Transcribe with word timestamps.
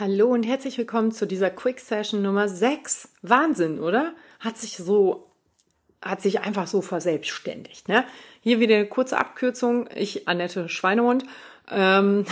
Hallo 0.00 0.28
und 0.28 0.44
herzlich 0.44 0.78
willkommen 0.78 1.12
zu 1.12 1.26
dieser 1.26 1.50
Quick 1.50 1.78
Session 1.78 2.22
Nummer 2.22 2.48
6. 2.48 3.10
Wahnsinn, 3.20 3.78
oder? 3.78 4.14
Hat 4.40 4.56
sich 4.56 4.78
so, 4.78 5.26
hat 6.00 6.22
sich 6.22 6.40
einfach 6.40 6.66
so 6.66 6.80
verselbstständigt, 6.80 7.88
ne? 7.88 8.06
Hier 8.40 8.58
wieder 8.58 8.76
eine 8.76 8.86
kurze 8.86 9.18
Abkürzung. 9.18 9.90
Ich, 9.94 10.26
Annette 10.28 10.70
Schweinehund. 10.70 11.26
Ähm, 11.70 12.24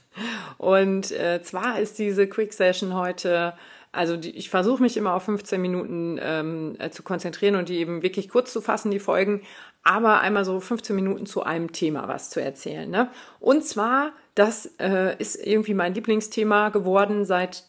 und 0.56 1.12
äh, 1.12 1.42
zwar 1.42 1.78
ist 1.80 1.98
diese 1.98 2.26
Quick 2.26 2.54
Session 2.54 2.94
heute, 2.94 3.52
also 3.92 4.16
die, 4.16 4.30
ich 4.30 4.48
versuche 4.48 4.82
mich 4.82 4.96
immer 4.96 5.12
auf 5.12 5.24
15 5.24 5.60
Minuten 5.60 6.18
ähm, 6.18 6.76
äh, 6.78 6.88
zu 6.88 7.02
konzentrieren 7.02 7.56
und 7.56 7.68
die 7.68 7.76
eben 7.76 8.02
wirklich 8.02 8.30
kurz 8.30 8.54
zu 8.54 8.62
fassen, 8.62 8.90
die 8.90 9.00
Folgen, 9.00 9.42
aber 9.82 10.20
einmal 10.20 10.44
so 10.44 10.60
15 10.60 10.94
Minuten 10.94 11.26
zu 11.26 11.42
einem 11.42 11.72
Thema 11.72 12.08
was 12.08 12.30
zu 12.30 12.40
erzählen. 12.40 12.88
Ne? 12.88 13.10
Und 13.40 13.64
zwar 13.64 14.12
das 14.34 14.66
äh, 14.78 15.16
ist 15.18 15.36
irgendwie 15.36 15.74
mein 15.74 15.94
Lieblingsthema 15.94 16.70
geworden 16.70 17.24
seit 17.24 17.64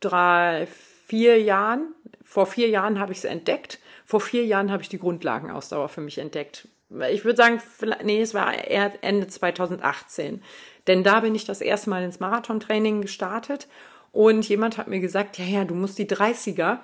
drei, 0.00 0.68
vier 1.06 1.40
Jahren. 1.40 1.94
Vor 2.22 2.46
vier 2.46 2.68
Jahren 2.68 2.98
habe 2.98 3.12
ich 3.12 3.18
es 3.18 3.24
entdeckt. 3.24 3.78
Vor 4.04 4.20
vier 4.20 4.44
Jahren 4.44 4.70
habe 4.70 4.82
ich 4.82 4.88
die 4.88 4.98
Grundlagenausdauer 4.98 5.88
für 5.88 6.00
mich 6.00 6.18
entdeckt. 6.18 6.68
Ich 7.10 7.24
würde 7.24 7.36
sagen, 7.36 7.62
nee, 8.04 8.20
es 8.20 8.34
war 8.34 8.52
eher 8.52 8.92
Ende 9.02 9.28
2018. 9.28 10.42
Denn 10.86 11.04
da 11.04 11.20
bin 11.20 11.34
ich 11.34 11.44
das 11.44 11.60
erste 11.60 11.88
Mal 11.90 12.02
ins 12.02 12.20
Marathontraining 12.20 13.00
gestartet 13.00 13.68
und 14.12 14.48
jemand 14.48 14.76
hat 14.76 14.88
mir 14.88 15.00
gesagt, 15.00 15.38
ja, 15.38 15.44
ja, 15.44 15.64
du 15.64 15.74
musst 15.74 15.98
die 15.98 16.08
30er, 16.08 16.78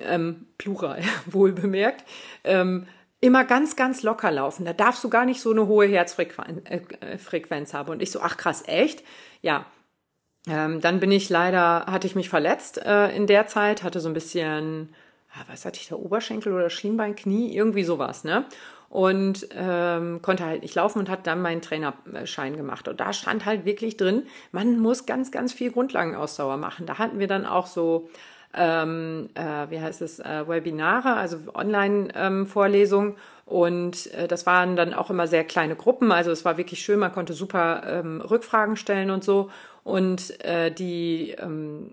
ähm, 0.00 0.46
Plural, 0.58 1.02
wohl 1.26 1.52
bemerkt, 1.52 2.04
ähm, 2.44 2.86
immer 3.22 3.44
ganz, 3.44 3.76
ganz 3.76 4.02
locker 4.02 4.32
laufen. 4.32 4.66
Da 4.66 4.72
darfst 4.72 5.02
du 5.04 5.08
gar 5.08 5.24
nicht 5.24 5.40
so 5.40 5.52
eine 5.52 5.68
hohe 5.68 5.86
Herzfrequenz 5.86 6.60
äh, 7.70 7.76
haben. 7.76 7.90
Und 7.90 8.02
ich 8.02 8.10
so, 8.10 8.20
ach 8.20 8.36
krass, 8.36 8.64
echt? 8.66 9.04
Ja. 9.40 9.64
Ähm, 10.48 10.80
dann 10.80 10.98
bin 10.98 11.12
ich 11.12 11.30
leider, 11.30 11.86
hatte 11.86 12.08
ich 12.08 12.16
mich 12.16 12.28
verletzt 12.28 12.78
äh, 12.84 13.14
in 13.14 13.28
der 13.28 13.46
Zeit, 13.46 13.84
hatte 13.84 14.00
so 14.00 14.08
ein 14.08 14.12
bisschen, 14.12 14.92
ah, 15.34 15.44
was 15.48 15.64
hatte 15.64 15.78
ich 15.80 15.86
da, 15.86 15.94
Oberschenkel 15.94 16.52
oder 16.52 16.68
Schienbein, 16.68 17.14
Knie, 17.14 17.54
irgendwie 17.54 17.84
sowas, 17.84 18.24
ne? 18.24 18.44
Und 18.88 19.46
ähm, 19.52 20.20
konnte 20.20 20.44
halt 20.44 20.62
nicht 20.62 20.74
laufen 20.74 20.98
und 20.98 21.08
hat 21.08 21.26
dann 21.28 21.40
meinen 21.40 21.62
Trainerschein 21.62 22.56
gemacht. 22.56 22.88
Und 22.88 22.98
da 22.98 23.12
stand 23.12 23.46
halt 23.46 23.64
wirklich 23.64 23.96
drin, 23.96 24.24
man 24.50 24.80
muss 24.80 25.06
ganz, 25.06 25.30
ganz 25.30 25.52
viel 25.52 25.70
Grundlagenausdauer 25.70 26.56
machen. 26.56 26.86
Da 26.86 26.98
hatten 26.98 27.20
wir 27.20 27.28
dann 27.28 27.46
auch 27.46 27.68
so 27.68 28.10
ähm, 28.54 29.30
äh, 29.34 29.70
wie 29.70 29.80
heißt 29.80 30.02
es, 30.02 30.18
äh, 30.20 30.46
Webinare, 30.46 31.14
also 31.14 31.38
Online-Vorlesungen. 31.54 33.10
Ähm, 33.10 33.16
und 33.46 34.12
äh, 34.14 34.28
das 34.28 34.46
waren 34.46 34.76
dann 34.76 34.94
auch 34.94 35.10
immer 35.10 35.26
sehr 35.26 35.44
kleine 35.44 35.76
Gruppen. 35.76 36.12
Also 36.12 36.30
es 36.30 36.44
war 36.44 36.56
wirklich 36.56 36.80
schön, 36.80 36.98
man 36.98 37.12
konnte 37.12 37.32
super 37.32 37.82
ähm, 37.86 38.20
Rückfragen 38.20 38.76
stellen 38.76 39.10
und 39.10 39.24
so. 39.24 39.50
Und 39.84 40.40
äh, 40.44 40.70
die 40.70 41.34
ähm, 41.38 41.90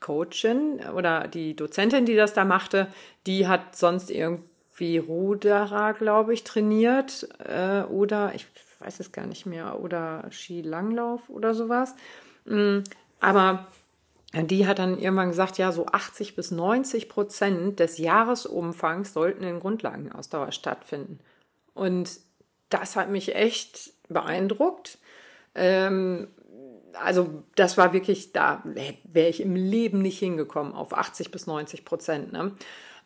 Coachin 0.00 0.80
oder 0.94 1.28
die 1.28 1.56
Dozentin, 1.56 2.04
die 2.04 2.16
das 2.16 2.34
da 2.34 2.44
machte, 2.44 2.88
die 3.26 3.48
hat 3.48 3.76
sonst 3.76 4.10
irgendwie 4.10 4.98
Ruderer, 4.98 5.94
glaube 5.94 6.34
ich, 6.34 6.44
trainiert. 6.44 7.28
Äh, 7.38 7.82
oder 7.84 8.32
ich 8.34 8.46
weiß 8.80 9.00
es 9.00 9.12
gar 9.12 9.26
nicht 9.26 9.46
mehr. 9.46 9.80
Oder 9.80 10.26
Skilanglauf 10.30 11.28
oder 11.30 11.54
sowas. 11.54 11.94
Mm, 12.44 12.80
aber 13.20 13.66
die 14.42 14.66
hat 14.66 14.78
dann 14.78 14.98
irgendwann 14.98 15.28
gesagt, 15.28 15.58
ja, 15.58 15.70
so 15.72 15.86
80 15.86 16.34
bis 16.34 16.50
90 16.50 17.08
Prozent 17.08 17.80
des 17.80 17.98
Jahresumfangs 17.98 19.12
sollten 19.12 19.44
in 19.44 19.60
Grundlagenausdauer 19.60 20.52
stattfinden. 20.52 21.20
Und 21.74 22.10
das 22.68 22.96
hat 22.96 23.10
mich 23.10 23.34
echt 23.34 23.92
beeindruckt. 24.08 24.98
Ähm, 25.54 26.28
also 26.94 27.44
das 27.54 27.76
war 27.76 27.92
wirklich, 27.92 28.32
da 28.32 28.62
wäre 28.64 29.28
ich 29.28 29.40
im 29.40 29.56
Leben 29.56 30.02
nicht 30.02 30.18
hingekommen 30.18 30.74
auf 30.74 30.96
80 30.96 31.30
bis 31.30 31.46
90 31.46 31.84
Prozent. 31.84 32.32
Ne? 32.32 32.52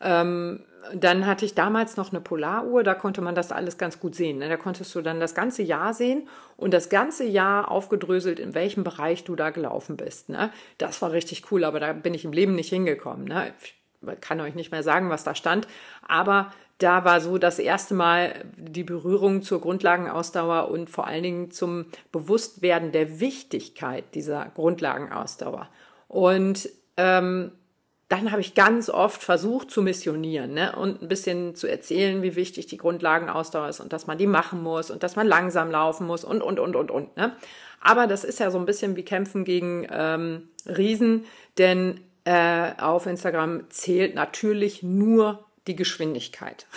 Ähm, 0.00 0.60
dann 0.94 1.26
hatte 1.26 1.44
ich 1.44 1.54
damals 1.54 1.96
noch 1.96 2.12
eine 2.12 2.20
Polaruhr, 2.20 2.82
da 2.82 2.94
konnte 2.94 3.20
man 3.20 3.34
das 3.34 3.52
alles 3.52 3.78
ganz 3.78 4.00
gut 4.00 4.14
sehen. 4.14 4.38
Ne? 4.38 4.48
Da 4.48 4.56
konntest 4.56 4.94
du 4.94 5.02
dann 5.02 5.20
das 5.20 5.34
ganze 5.34 5.62
Jahr 5.62 5.92
sehen 5.92 6.28
und 6.56 6.72
das 6.72 6.88
ganze 6.88 7.24
Jahr 7.24 7.70
aufgedröselt, 7.70 8.38
in 8.38 8.54
welchem 8.54 8.84
Bereich 8.84 9.24
du 9.24 9.36
da 9.36 9.50
gelaufen 9.50 9.96
bist. 9.96 10.28
Ne? 10.28 10.50
Das 10.78 11.02
war 11.02 11.12
richtig 11.12 11.50
cool, 11.50 11.64
aber 11.64 11.80
da 11.80 11.92
bin 11.92 12.14
ich 12.14 12.24
im 12.24 12.32
Leben 12.32 12.54
nicht 12.54 12.70
hingekommen. 12.70 13.24
Ne? 13.26 13.52
Ich 13.60 14.20
kann 14.20 14.40
euch 14.40 14.54
nicht 14.54 14.70
mehr 14.70 14.82
sagen, 14.82 15.10
was 15.10 15.24
da 15.24 15.34
stand, 15.34 15.66
aber 16.06 16.52
da 16.78 17.04
war 17.04 17.20
so 17.20 17.38
das 17.38 17.58
erste 17.58 17.94
Mal 17.94 18.44
die 18.56 18.84
Berührung 18.84 19.42
zur 19.42 19.60
Grundlagenausdauer 19.60 20.70
und 20.70 20.88
vor 20.88 21.08
allen 21.08 21.24
Dingen 21.24 21.50
zum 21.50 21.86
Bewusstwerden 22.12 22.92
der 22.92 23.18
Wichtigkeit 23.18 24.04
dieser 24.14 24.46
Grundlagenausdauer. 24.54 25.68
Und 26.06 26.68
ähm, 26.96 27.50
dann 28.08 28.30
habe 28.30 28.40
ich 28.40 28.54
ganz 28.54 28.88
oft 28.88 29.22
versucht 29.22 29.70
zu 29.70 29.82
missionieren 29.82 30.54
ne? 30.54 30.74
und 30.74 31.02
ein 31.02 31.08
bisschen 31.08 31.54
zu 31.54 31.66
erzählen, 31.66 32.22
wie 32.22 32.36
wichtig 32.36 32.66
die 32.66 32.78
Grundlagenausdauer 32.78 33.68
ist 33.68 33.80
und 33.80 33.92
dass 33.92 34.06
man 34.06 34.16
die 34.16 34.26
machen 34.26 34.62
muss 34.62 34.90
und 34.90 35.02
dass 35.02 35.14
man 35.14 35.26
langsam 35.26 35.70
laufen 35.70 36.06
muss 36.06 36.24
und, 36.24 36.42
und, 36.42 36.58
und, 36.58 36.74
und, 36.74 36.90
und. 36.90 37.16
Ne? 37.16 37.32
Aber 37.80 38.06
das 38.06 38.24
ist 38.24 38.40
ja 38.40 38.50
so 38.50 38.58
ein 38.58 38.66
bisschen 38.66 38.96
wie 38.96 39.04
Kämpfen 39.04 39.44
gegen 39.44 39.86
ähm, 39.90 40.48
Riesen, 40.66 41.26
denn 41.58 42.00
äh, 42.24 42.72
auf 42.78 43.06
Instagram 43.06 43.68
zählt 43.70 44.14
natürlich 44.14 44.82
nur 44.82 45.44
die 45.66 45.76
Geschwindigkeit. 45.76 46.66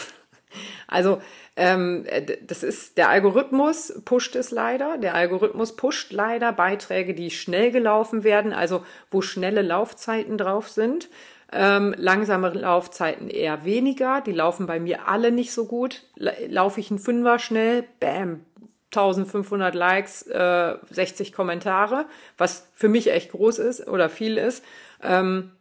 Also 0.86 1.22
ähm, 1.62 2.06
das 2.48 2.64
ist 2.64 2.98
der 2.98 3.10
Algorithmus 3.10 4.02
pusht 4.04 4.36
es 4.36 4.50
leider. 4.50 4.98
Der 4.98 5.14
Algorithmus 5.14 5.76
pusht 5.76 6.12
leider 6.12 6.52
Beiträge, 6.52 7.14
die 7.14 7.30
schnell 7.30 7.70
gelaufen 7.72 8.24
werden, 8.24 8.52
also 8.52 8.84
wo 9.12 9.22
schnelle 9.22 9.62
Laufzeiten 9.62 10.40
drauf 10.40 10.70
sind. 10.70 11.08
Ähm, 11.54 11.94
langsame 11.98 12.50
Laufzeiten 12.50 13.30
eher 13.30 13.64
weniger. 13.64 14.22
Die 14.22 14.32
laufen 14.32 14.66
bei 14.66 14.80
mir 14.80 15.08
alle 15.08 15.32
nicht 15.32 15.54
so 15.54 15.66
gut. 15.66 16.02
Laufe 16.16 16.80
ich 16.80 16.90
einen 16.90 17.00
Fünfer 17.00 17.38
schnell, 17.38 17.84
bam, 18.00 18.40
1500 18.88 19.76
Likes, 19.76 20.24
äh, 20.24 20.76
60 20.90 21.32
Kommentare, 21.32 22.06
was 22.40 22.70
für 22.74 22.90
mich 22.90 23.12
echt 23.12 23.34
groß 23.34 23.60
ist 23.60 23.88
oder 23.88 24.10
viel 24.10 24.40
ist. 24.40 24.66
Ähm, 25.04 25.52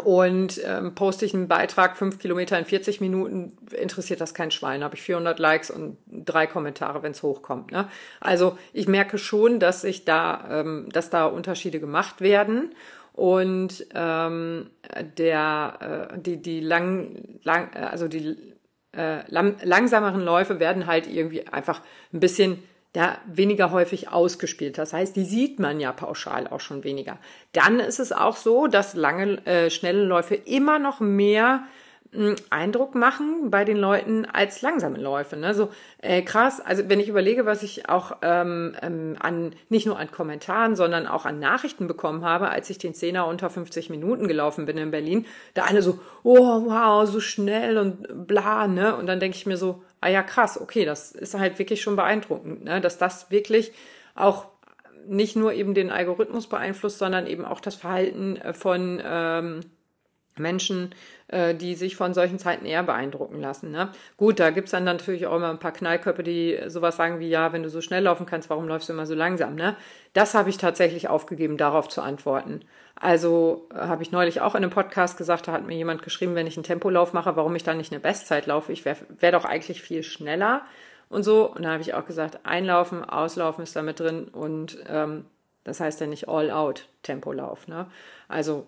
und 0.00 0.60
ähm, 0.64 0.94
poste 0.94 1.26
ich 1.26 1.34
einen 1.34 1.48
Beitrag 1.48 1.96
fünf 1.96 2.18
Kilometer 2.18 2.58
in 2.58 2.64
40 2.64 3.00
Minuten, 3.00 3.56
interessiert 3.72 4.20
das 4.20 4.32
kein 4.32 4.50
Schwein. 4.50 4.82
Habe 4.82 4.94
ich 4.94 5.02
400 5.02 5.38
Likes 5.38 5.70
und 5.70 5.98
drei 6.06 6.46
Kommentare, 6.46 7.02
wenn 7.02 7.12
es 7.12 7.22
hochkommt. 7.22 7.72
Ne? 7.72 7.88
Also 8.20 8.56
ich 8.72 8.88
merke 8.88 9.18
schon, 9.18 9.60
dass 9.60 9.84
ich 9.84 10.04
da, 10.04 10.60
ähm, 10.60 10.88
dass 10.92 11.10
da 11.10 11.26
Unterschiede 11.26 11.78
gemacht 11.78 12.20
werden 12.20 12.74
und 13.12 13.86
ähm, 13.94 14.70
der 15.18 16.08
äh, 16.14 16.18
die 16.18 16.40
die 16.40 16.60
lang, 16.60 17.38
lang 17.42 17.74
also 17.74 18.08
die 18.08 18.36
äh, 18.96 19.20
langsameren 19.30 20.22
Läufe 20.22 20.60
werden 20.60 20.86
halt 20.86 21.06
irgendwie 21.06 21.46
einfach 21.46 21.82
ein 22.12 22.20
bisschen 22.20 22.62
da 22.92 23.18
weniger 23.26 23.70
häufig 23.70 24.10
ausgespielt. 24.10 24.76
Das 24.76 24.92
heißt, 24.92 25.16
die 25.16 25.24
sieht 25.24 25.58
man 25.58 25.80
ja 25.80 25.92
pauschal 25.92 26.46
auch 26.46 26.60
schon 26.60 26.84
weniger. 26.84 27.18
Dann 27.52 27.80
ist 27.80 28.00
es 28.00 28.12
auch 28.12 28.36
so, 28.36 28.66
dass 28.66 28.94
lange, 28.94 29.44
äh, 29.46 29.70
schnelle 29.70 30.04
Läufe 30.04 30.34
immer 30.34 30.78
noch 30.78 31.00
mehr 31.00 31.64
Eindruck 32.50 32.94
machen 32.94 33.50
bei 33.50 33.64
den 33.64 33.78
Leuten 33.78 34.26
als 34.26 34.60
langsame 34.60 34.98
Läufe. 34.98 35.38
Ne? 35.38 35.54
So 35.54 35.70
äh, 36.02 36.20
krass, 36.20 36.60
also 36.60 36.90
wenn 36.90 37.00
ich 37.00 37.08
überlege, 37.08 37.46
was 37.46 37.62
ich 37.62 37.88
auch 37.88 38.18
ähm, 38.20 38.76
ähm, 38.82 39.16
an 39.18 39.54
nicht 39.70 39.86
nur 39.86 39.98
an 39.98 40.10
Kommentaren, 40.10 40.76
sondern 40.76 41.06
auch 41.06 41.24
an 41.24 41.40
Nachrichten 41.40 41.86
bekommen 41.86 42.22
habe, 42.22 42.50
als 42.50 42.68
ich 42.68 42.76
den 42.76 42.92
Zehner 42.92 43.26
unter 43.26 43.48
50 43.48 43.88
Minuten 43.88 44.28
gelaufen 44.28 44.66
bin 44.66 44.76
in 44.76 44.90
Berlin, 44.90 45.24
da 45.54 45.62
alle 45.62 45.80
so, 45.80 46.00
oh 46.22 46.66
wow, 46.66 47.08
so 47.08 47.18
schnell 47.18 47.78
und 47.78 48.26
bla, 48.26 48.66
ne? 48.66 48.94
Und 48.94 49.06
dann 49.06 49.18
denke 49.18 49.38
ich 49.38 49.46
mir 49.46 49.56
so, 49.56 49.82
ah 50.02 50.08
ja, 50.08 50.22
krass, 50.22 50.60
okay, 50.60 50.84
das 50.84 51.12
ist 51.12 51.34
halt 51.34 51.58
wirklich 51.58 51.80
schon 51.80 51.96
beeindruckend, 51.96 52.64
ne? 52.64 52.80
dass 52.80 52.98
das 52.98 53.30
wirklich 53.30 53.72
auch 54.14 54.46
nicht 55.06 55.36
nur 55.36 55.52
eben 55.52 55.74
den 55.74 55.90
Algorithmus 55.90 56.48
beeinflusst, 56.48 56.98
sondern 56.98 57.26
eben 57.26 57.44
auch 57.44 57.60
das 57.60 57.76
Verhalten 57.76 58.36
äh, 58.36 58.52
von 58.52 59.00
ähm, 59.04 59.60
Menschen, 60.38 60.94
äh, 61.28 61.54
die 61.54 61.74
sich 61.74 61.96
von 61.96 62.14
solchen 62.14 62.38
Zeiten 62.38 62.64
eher 62.64 62.82
beeindrucken 62.82 63.40
lassen. 63.40 63.70
Ne? 63.70 63.90
Gut, 64.16 64.40
da 64.40 64.50
gibt's 64.50 64.70
dann 64.70 64.84
natürlich 64.84 65.26
auch 65.26 65.36
immer 65.36 65.50
ein 65.50 65.58
paar 65.58 65.72
Knallköpfe, 65.72 66.22
die 66.22 66.58
sowas 66.66 66.96
sagen 66.96 67.20
wie, 67.20 67.28
ja, 67.28 67.52
wenn 67.52 67.62
du 67.62 67.70
so 67.70 67.80
schnell 67.80 68.04
laufen 68.04 68.26
kannst, 68.26 68.50
warum 68.50 68.68
läufst 68.68 68.88
du 68.88 68.92
immer 68.92 69.06
so 69.06 69.14
langsam? 69.14 69.54
Ne? 69.54 69.76
Das 70.12 70.34
habe 70.34 70.50
ich 70.50 70.56
tatsächlich 70.56 71.08
aufgegeben, 71.08 71.56
darauf 71.56 71.88
zu 71.88 72.02
antworten. 72.02 72.60
Also 72.94 73.68
äh, 73.74 73.78
habe 73.78 74.02
ich 74.02 74.12
neulich 74.12 74.40
auch 74.40 74.54
in 74.54 74.62
einem 74.62 74.70
Podcast 74.70 75.16
gesagt, 75.16 75.48
da 75.48 75.52
hat 75.52 75.66
mir 75.66 75.76
jemand 75.76 76.02
geschrieben, 76.02 76.34
wenn 76.34 76.46
ich 76.46 76.56
einen 76.56 76.64
Tempolauf 76.64 77.12
mache, 77.12 77.36
warum 77.36 77.54
ich 77.56 77.64
dann 77.64 77.76
nicht 77.78 77.92
eine 77.92 78.00
Bestzeit 78.00 78.46
laufe. 78.46 78.72
Ich 78.72 78.84
wäre 78.84 78.98
wär 79.18 79.32
doch 79.32 79.44
eigentlich 79.44 79.82
viel 79.82 80.02
schneller 80.02 80.62
und 81.08 81.22
so. 81.22 81.50
Und 81.52 81.62
da 81.62 81.72
habe 81.72 81.82
ich 81.82 81.94
auch 81.94 82.06
gesagt, 82.06 82.40
einlaufen, 82.44 83.04
auslaufen 83.04 83.62
ist 83.62 83.76
da 83.76 83.82
mit 83.82 84.00
drin 84.00 84.28
und 84.28 84.78
ähm, 84.88 85.24
das 85.64 85.80
heißt 85.80 86.00
ja 86.00 86.06
nicht 86.06 86.28
All-Out-Tempolauf. 86.28 87.68
Ne? 87.68 87.86
Also 88.28 88.66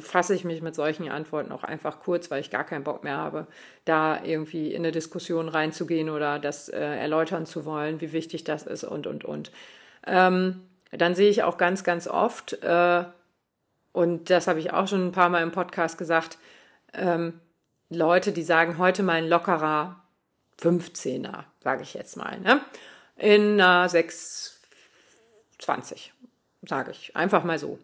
fasse 0.00 0.34
ich 0.34 0.44
mich 0.44 0.62
mit 0.62 0.74
solchen 0.74 1.10
Antworten 1.10 1.52
auch 1.52 1.64
einfach 1.64 2.00
kurz, 2.00 2.30
weil 2.30 2.40
ich 2.40 2.50
gar 2.50 2.64
keinen 2.64 2.84
Bock 2.84 3.04
mehr 3.04 3.16
habe, 3.16 3.46
da 3.84 4.22
irgendwie 4.22 4.72
in 4.72 4.82
eine 4.82 4.92
Diskussion 4.92 5.48
reinzugehen 5.48 6.10
oder 6.10 6.38
das 6.38 6.68
äh, 6.68 6.80
erläutern 6.80 7.46
zu 7.46 7.64
wollen, 7.64 8.00
wie 8.00 8.12
wichtig 8.12 8.44
das 8.44 8.64
ist 8.64 8.84
und, 8.84 9.06
und, 9.06 9.24
und. 9.24 9.52
Ähm, 10.06 10.62
dann 10.90 11.14
sehe 11.14 11.30
ich 11.30 11.42
auch 11.42 11.56
ganz, 11.56 11.84
ganz 11.84 12.08
oft, 12.08 12.62
äh, 12.62 13.04
und 13.92 14.30
das 14.30 14.46
habe 14.46 14.58
ich 14.58 14.72
auch 14.72 14.88
schon 14.88 15.08
ein 15.08 15.12
paar 15.12 15.28
Mal 15.28 15.42
im 15.42 15.52
Podcast 15.52 15.98
gesagt, 15.98 16.38
ähm, 16.94 17.40
Leute, 17.90 18.32
die 18.32 18.42
sagen, 18.42 18.78
heute 18.78 19.02
mal 19.02 19.16
ein 19.16 19.28
lockerer 19.28 20.02
15er, 20.60 21.44
sage 21.60 21.82
ich 21.82 21.92
jetzt 21.94 22.16
mal, 22.16 22.40
ne? 22.40 22.60
in 23.16 23.60
einer 23.60 23.88
620, 23.88 26.12
sage 26.62 26.90
ich, 26.92 27.16
einfach 27.16 27.44
mal 27.44 27.58
so. 27.58 27.78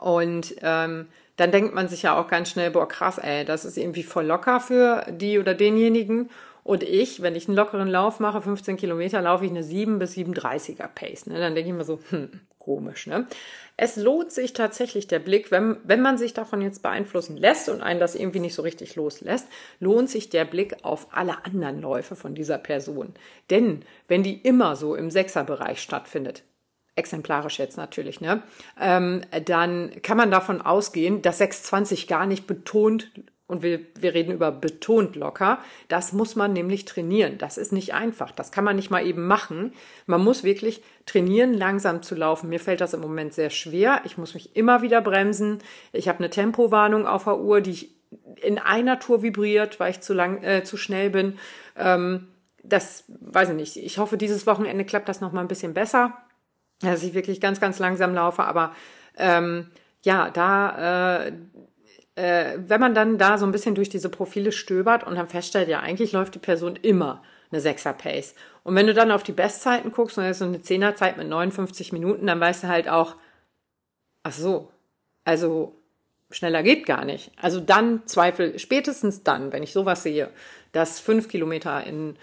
Und 0.00 0.56
ähm, 0.62 1.08
dann 1.36 1.52
denkt 1.52 1.74
man 1.74 1.88
sich 1.88 2.02
ja 2.02 2.18
auch 2.18 2.28
ganz 2.28 2.50
schnell, 2.50 2.70
boah, 2.70 2.88
krass, 2.88 3.18
ey, 3.18 3.44
das 3.44 3.64
ist 3.64 3.76
irgendwie 3.76 4.02
voll 4.02 4.26
locker 4.26 4.60
für 4.60 5.04
die 5.10 5.38
oder 5.38 5.54
denjenigen. 5.54 6.30
Und 6.62 6.82
ich, 6.82 7.20
wenn 7.20 7.36
ich 7.36 7.46
einen 7.46 7.56
lockeren 7.56 7.88
Lauf 7.88 8.20
mache, 8.20 8.40
15 8.40 8.78
Kilometer, 8.78 9.20
laufe 9.20 9.44
ich 9.44 9.50
eine 9.50 9.62
7 9.62 9.98
bis 9.98 10.14
7,30er 10.14 10.88
Pace. 10.88 11.26
Ne? 11.26 11.38
Dann 11.38 11.54
denke 11.54 11.70
ich 11.70 11.76
mir 11.76 11.84
so, 11.84 12.00
hm, 12.08 12.40
komisch. 12.58 13.06
Ne? 13.06 13.26
Es 13.76 13.96
lohnt 13.96 14.32
sich 14.32 14.54
tatsächlich 14.54 15.06
der 15.06 15.18
Blick, 15.18 15.50
wenn, 15.50 15.76
wenn 15.84 16.00
man 16.00 16.16
sich 16.16 16.32
davon 16.32 16.62
jetzt 16.62 16.82
beeinflussen 16.82 17.36
lässt 17.36 17.68
und 17.68 17.82
einen 17.82 18.00
das 18.00 18.14
irgendwie 18.14 18.40
nicht 18.40 18.54
so 18.54 18.62
richtig 18.62 18.96
loslässt, 18.96 19.46
lohnt 19.78 20.08
sich 20.08 20.30
der 20.30 20.46
Blick 20.46 20.76
auf 20.82 21.08
alle 21.10 21.44
anderen 21.44 21.82
Läufe 21.82 22.16
von 22.16 22.34
dieser 22.34 22.56
Person. 22.56 23.12
Denn 23.50 23.82
wenn 24.08 24.22
die 24.22 24.40
immer 24.40 24.74
so 24.74 24.94
im 24.94 25.10
Sechserbereich 25.10 25.82
stattfindet, 25.82 26.44
exemplarisch 26.96 27.58
jetzt 27.58 27.76
natürlich, 27.76 28.20
ne, 28.20 28.42
ähm, 28.80 29.22
dann 29.46 29.90
kann 30.02 30.16
man 30.16 30.30
davon 30.30 30.62
ausgehen, 30.62 31.22
dass 31.22 31.38
620 31.38 32.06
gar 32.06 32.26
nicht 32.26 32.46
betont 32.46 33.10
und 33.46 33.62
wir, 33.62 33.80
wir 33.98 34.14
reden 34.14 34.32
über 34.32 34.50
betont 34.50 35.16
locker, 35.16 35.58
das 35.88 36.14
muss 36.14 36.34
man 36.34 36.54
nämlich 36.54 36.86
trainieren. 36.86 37.36
Das 37.36 37.58
ist 37.58 37.72
nicht 37.72 37.92
einfach. 37.92 38.32
Das 38.32 38.52
kann 38.52 38.64
man 38.64 38.74
nicht 38.74 38.90
mal 38.90 39.06
eben 39.06 39.26
machen. 39.26 39.74
Man 40.06 40.24
muss 40.24 40.44
wirklich 40.44 40.82
trainieren, 41.04 41.52
langsam 41.52 42.02
zu 42.02 42.14
laufen. 42.14 42.48
Mir 42.48 42.58
fällt 42.58 42.80
das 42.80 42.94
im 42.94 43.02
Moment 43.02 43.34
sehr 43.34 43.50
schwer. 43.50 44.00
Ich 44.04 44.16
muss 44.16 44.32
mich 44.32 44.56
immer 44.56 44.80
wieder 44.80 45.02
bremsen. 45.02 45.58
Ich 45.92 46.08
habe 46.08 46.20
eine 46.20 46.30
Tempowarnung 46.30 47.06
auf 47.06 47.24
der 47.24 47.38
Uhr, 47.38 47.60
die 47.60 47.72
ich 47.72 47.94
in 48.42 48.58
einer 48.58 48.98
Tour 48.98 49.22
vibriert, 49.22 49.78
weil 49.78 49.90
ich 49.90 50.00
zu 50.00 50.14
lang, 50.14 50.42
äh, 50.42 50.64
zu 50.64 50.78
schnell 50.78 51.10
bin. 51.10 51.38
Ähm, 51.76 52.28
das 52.62 53.04
weiß 53.08 53.50
ich 53.50 53.56
nicht. 53.56 53.76
Ich 53.76 53.98
hoffe, 53.98 54.16
dieses 54.16 54.46
Wochenende 54.46 54.86
klappt 54.86 55.08
das 55.08 55.20
noch 55.20 55.32
mal 55.32 55.42
ein 55.42 55.48
bisschen 55.48 55.74
besser, 55.74 56.16
dass 56.80 57.02
ich 57.02 57.14
wirklich 57.14 57.40
ganz, 57.40 57.60
ganz 57.60 57.78
langsam 57.78 58.14
laufe. 58.14 58.44
Aber 58.44 58.74
ähm, 59.16 59.70
ja, 60.02 60.30
da 60.30 61.26
äh, 61.26 61.32
äh, 62.16 62.58
wenn 62.58 62.80
man 62.80 62.94
dann 62.94 63.18
da 63.18 63.38
so 63.38 63.46
ein 63.46 63.52
bisschen 63.52 63.74
durch 63.74 63.88
diese 63.88 64.08
Profile 64.08 64.52
stöbert 64.52 65.04
und 65.04 65.16
dann 65.16 65.28
feststellt, 65.28 65.68
ja, 65.68 65.80
eigentlich 65.80 66.12
läuft 66.12 66.34
die 66.34 66.40
Person 66.40 66.76
immer 66.76 67.22
eine 67.50 67.60
Sechser-Pace. 67.60 68.34
Und 68.62 68.74
wenn 68.74 68.86
du 68.86 68.94
dann 68.94 69.10
auf 69.10 69.22
die 69.22 69.32
Bestzeiten 69.32 69.92
guckst 69.92 70.16
und 70.16 70.24
das 70.24 70.32
ist 70.32 70.38
so 70.38 70.44
eine 70.44 70.62
Zehnerzeit 70.62 71.16
mit 71.16 71.28
59 71.28 71.92
Minuten, 71.92 72.26
dann 72.26 72.40
weißt 72.40 72.64
du 72.64 72.68
halt 72.68 72.88
auch, 72.88 73.16
ach 74.22 74.32
so, 74.32 74.70
also 75.24 75.80
schneller 76.30 76.62
geht 76.62 76.86
gar 76.86 77.04
nicht. 77.04 77.32
Also 77.40 77.60
dann 77.60 78.06
Zweifel, 78.06 78.58
spätestens 78.58 79.22
dann, 79.22 79.52
wenn 79.52 79.62
ich 79.62 79.72
sowas 79.72 80.02
sehe, 80.02 80.30
dass 80.72 81.00
fünf 81.00 81.28
Kilometer 81.28 81.84
in 81.84 82.16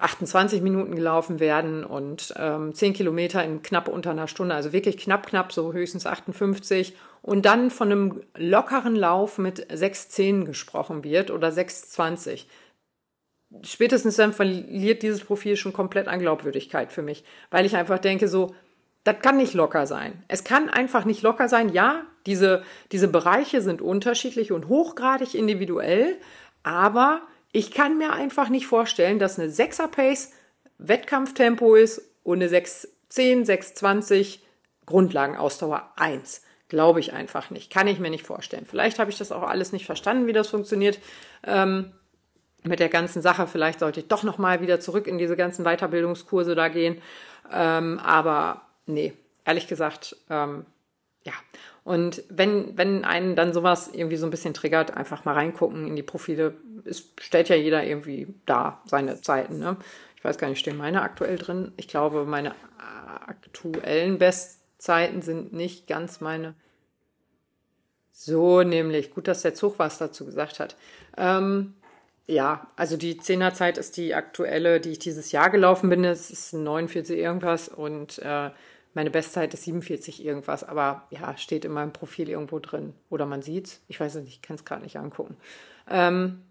28 0.00 0.62
Minuten 0.62 0.94
gelaufen 0.94 1.40
werden 1.40 1.84
und 1.84 2.34
ähm, 2.36 2.74
10 2.74 2.94
Kilometer 2.94 3.44
in 3.44 3.62
knapp 3.62 3.88
unter 3.88 4.10
einer 4.10 4.28
Stunde, 4.28 4.54
also 4.54 4.72
wirklich 4.72 4.96
knapp, 4.96 5.26
knapp, 5.26 5.52
so 5.52 5.72
höchstens 5.72 6.06
58 6.06 6.96
und 7.22 7.44
dann 7.44 7.70
von 7.70 7.90
einem 7.90 8.22
lockeren 8.36 8.96
Lauf 8.96 9.38
mit 9.38 9.70
6,10 9.70 10.44
gesprochen 10.44 11.04
wird 11.04 11.30
oder 11.30 11.48
6,20. 11.48 12.46
Spätestens 13.62 14.16
dann 14.16 14.32
verliert 14.32 15.02
dieses 15.02 15.24
Profil 15.24 15.56
schon 15.56 15.72
komplett 15.72 16.08
an 16.08 16.20
Glaubwürdigkeit 16.20 16.92
für 16.92 17.02
mich, 17.02 17.24
weil 17.50 17.66
ich 17.66 17.76
einfach 17.76 17.98
denke 17.98 18.28
so, 18.28 18.54
das 19.04 19.20
kann 19.20 19.36
nicht 19.36 19.54
locker 19.54 19.86
sein. 19.86 20.22
Es 20.28 20.44
kann 20.44 20.68
einfach 20.68 21.04
nicht 21.04 21.22
locker 21.22 21.48
sein. 21.48 21.70
Ja, 21.70 22.04
diese, 22.26 22.62
diese 22.92 23.08
Bereiche 23.08 23.62
sind 23.62 23.80
unterschiedlich 23.80 24.52
und 24.52 24.68
hochgradig 24.68 25.34
individuell, 25.34 26.18
aber 26.62 27.22
ich 27.52 27.70
kann 27.70 27.98
mir 27.98 28.12
einfach 28.12 28.48
nicht 28.48 28.66
vorstellen, 28.66 29.18
dass 29.18 29.38
eine 29.38 29.48
6er 29.48 29.88
Pace 29.88 30.32
Wettkampftempo 30.78 31.74
ist 31.74 32.02
und 32.22 32.38
eine 32.38 32.48
610, 32.48 33.44
620 33.44 34.44
Grundlagenausdauer 34.86 35.92
1. 35.96 36.42
Glaube 36.68 37.00
ich 37.00 37.12
einfach 37.12 37.50
nicht. 37.50 37.72
Kann 37.72 37.88
ich 37.88 37.98
mir 37.98 38.10
nicht 38.10 38.24
vorstellen. 38.24 38.66
Vielleicht 38.66 38.98
habe 38.98 39.10
ich 39.10 39.18
das 39.18 39.32
auch 39.32 39.42
alles 39.42 39.72
nicht 39.72 39.86
verstanden, 39.86 40.26
wie 40.26 40.32
das 40.32 40.48
funktioniert. 40.48 40.98
Ähm, 41.44 41.92
mit 42.62 42.80
der 42.80 42.88
ganzen 42.88 43.22
Sache. 43.22 43.46
Vielleicht 43.46 43.80
sollte 43.80 44.00
ich 44.00 44.08
doch 44.08 44.22
nochmal 44.22 44.60
wieder 44.60 44.80
zurück 44.80 45.06
in 45.06 45.18
diese 45.18 45.36
ganzen 45.36 45.64
Weiterbildungskurse 45.64 46.54
da 46.54 46.68
gehen. 46.68 47.00
Ähm, 47.52 47.98
aber 47.98 48.62
nee, 48.86 49.12
ehrlich 49.44 49.66
gesagt, 49.66 50.16
ähm, 50.28 50.66
ja. 51.24 51.32
Und 51.84 52.22
wenn, 52.28 52.76
wenn 52.76 53.04
einen 53.04 53.36
dann 53.36 53.52
sowas 53.52 53.90
irgendwie 53.92 54.16
so 54.16 54.26
ein 54.26 54.30
bisschen 54.30 54.54
triggert, 54.54 54.96
einfach 54.96 55.24
mal 55.24 55.34
reingucken 55.34 55.86
in 55.86 55.96
die 55.96 56.02
Profile. 56.02 56.54
Es 56.84 57.10
stellt 57.20 57.48
ja 57.48 57.56
jeder 57.56 57.84
irgendwie 57.84 58.34
da 58.46 58.82
seine 58.84 59.20
Zeiten. 59.20 59.58
Ne? 59.58 59.76
Ich 60.16 60.24
weiß 60.24 60.38
gar 60.38 60.48
nicht, 60.48 60.58
stehen 60.58 60.76
meine 60.76 61.02
aktuell 61.02 61.36
drin? 61.36 61.72
Ich 61.76 61.88
glaube, 61.88 62.24
meine 62.24 62.54
aktuellen 63.26 64.18
Bestzeiten 64.18 65.22
sind 65.22 65.52
nicht 65.52 65.86
ganz 65.86 66.20
meine. 66.20 66.54
So 68.12 68.62
nämlich. 68.62 69.12
Gut, 69.12 69.28
dass 69.28 69.42
der 69.42 69.54
Zug 69.54 69.78
was 69.78 69.98
dazu 69.98 70.26
gesagt 70.26 70.60
hat. 70.60 70.76
Ähm, 71.16 71.74
ja, 72.26 72.66
also 72.76 72.96
die 72.96 73.18
Zehnerzeit 73.18 73.78
ist 73.78 73.96
die 73.96 74.14
aktuelle, 74.14 74.80
die 74.80 74.90
ich 74.90 74.98
dieses 74.98 75.32
Jahr 75.32 75.50
gelaufen 75.50 75.90
bin. 75.90 76.04
Es 76.04 76.30
ist 76.30 76.52
49 76.52 77.18
irgendwas 77.18 77.68
und 77.68 78.18
äh, 78.20 78.50
meine 78.94 79.10
Bestzeit 79.10 79.54
ist 79.54 79.64
47 79.64 80.24
irgendwas, 80.24 80.64
aber 80.64 81.06
ja, 81.10 81.36
steht 81.36 81.64
in 81.64 81.72
meinem 81.72 81.92
Profil 81.92 82.28
irgendwo 82.28 82.58
drin. 82.58 82.94
Oder 83.08 83.26
man 83.26 83.42
sieht's. 83.42 83.80
Ich 83.88 84.00
weiß 84.00 84.16
es 84.16 84.24
nicht, 84.24 84.34
ich 84.34 84.42
kann 84.42 84.56
es 84.56 84.64
gerade 84.64 84.82
nicht 84.82 84.96
angucken. 84.96 85.36
Ähm, 85.88 86.42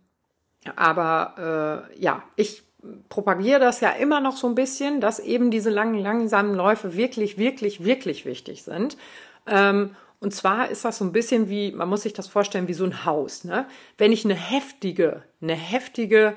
aber 0.75 1.89
äh, 1.91 2.01
ja, 2.01 2.23
ich 2.35 2.63
propagiere 3.09 3.59
das 3.59 3.81
ja 3.81 3.89
immer 3.91 4.21
noch 4.21 4.37
so 4.37 4.47
ein 4.47 4.55
bisschen, 4.55 5.01
dass 5.01 5.19
eben 5.19 5.51
diese 5.51 5.69
langen, 5.69 5.99
langsamen 5.99 6.55
Läufe 6.55 6.95
wirklich, 6.95 7.37
wirklich, 7.37 7.83
wirklich 7.83 8.25
wichtig 8.25 8.63
sind. 8.63 8.97
Ähm, 9.45 9.95
und 10.21 10.33
zwar 10.33 10.69
ist 10.69 10.85
das 10.85 10.97
so 10.97 11.05
ein 11.05 11.11
bisschen 11.11 11.49
wie, 11.49 11.71
man 11.71 11.89
muss 11.89 12.03
sich 12.03 12.13
das 12.13 12.27
vorstellen, 12.27 12.67
wie 12.67 12.73
so 12.73 12.83
ein 12.83 13.05
Haus. 13.05 13.43
Ne? 13.43 13.65
Wenn 13.97 14.11
ich 14.11 14.25
eine 14.25 14.35
heftige, 14.35 15.23
eine 15.41 15.55
heftige 15.55 16.35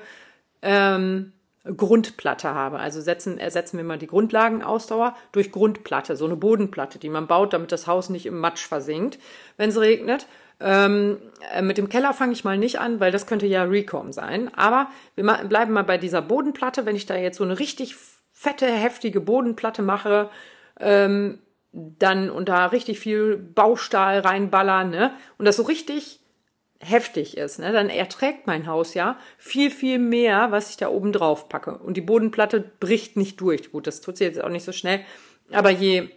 ähm, 0.61 1.33
Grundplatte 1.65 2.53
habe. 2.53 2.79
Also 2.79 2.99
setzen, 3.01 3.37
ersetzen 3.37 3.77
wir 3.77 3.85
mal 3.85 3.97
die 3.97 4.07
Grundlagenausdauer 4.07 5.15
durch 5.31 5.51
Grundplatte, 5.51 6.15
so 6.15 6.25
eine 6.25 6.35
Bodenplatte, 6.35 6.99
die 6.99 7.09
man 7.09 7.27
baut, 7.27 7.53
damit 7.53 7.71
das 7.71 7.87
Haus 7.87 8.09
nicht 8.09 8.25
im 8.25 8.39
Matsch 8.39 8.67
versinkt, 8.67 9.17
wenn 9.57 9.69
es 9.69 9.79
regnet. 9.79 10.27
Ähm, 10.59 11.17
äh, 11.53 11.61
mit 11.61 11.77
dem 11.77 11.89
Keller 11.89 12.13
fange 12.13 12.33
ich 12.33 12.43
mal 12.43 12.57
nicht 12.57 12.79
an, 12.79 12.99
weil 12.99 13.11
das 13.11 13.27
könnte 13.27 13.47
ja 13.47 13.63
Recom 13.63 14.11
sein. 14.11 14.53
Aber 14.55 14.87
wir 15.15 15.23
bleiben 15.23 15.73
mal 15.73 15.83
bei 15.83 15.97
dieser 15.97 16.21
Bodenplatte. 16.21 16.85
Wenn 16.85 16.95
ich 16.95 17.05
da 17.05 17.15
jetzt 17.15 17.37
so 17.37 17.43
eine 17.43 17.59
richtig 17.59 17.95
fette, 18.31 18.67
heftige 18.67 19.21
Bodenplatte 19.21 19.81
mache, 19.81 20.29
ähm, 20.79 21.39
dann 21.71 22.29
und 22.29 22.49
da 22.49 22.67
richtig 22.67 22.99
viel 22.99 23.37
Baustahl 23.37 24.19
reinballern, 24.19 24.89
ne? 24.89 25.13
Und 25.37 25.45
das 25.45 25.55
so 25.55 25.63
richtig 25.63 26.19
heftig 26.83 27.37
ist, 27.37 27.59
ne, 27.59 27.71
dann 27.71 27.89
erträgt 27.89 28.47
mein 28.47 28.67
Haus 28.67 28.93
ja 28.93 29.17
viel, 29.37 29.71
viel 29.71 29.99
mehr, 29.99 30.51
was 30.51 30.69
ich 30.69 30.77
da 30.77 30.89
oben 30.89 31.11
drauf 31.11 31.49
packe. 31.49 31.77
Und 31.77 31.95
die 31.95 32.01
Bodenplatte 32.01 32.59
bricht 32.79 33.17
nicht 33.17 33.39
durch. 33.41 33.71
Gut, 33.71 33.87
das 33.87 34.01
tut 34.01 34.17
sie 34.17 34.25
jetzt 34.25 34.43
auch 34.43 34.49
nicht 34.49 34.65
so 34.65 34.71
schnell. 34.71 35.01
Aber 35.51 35.69
je 35.69 36.09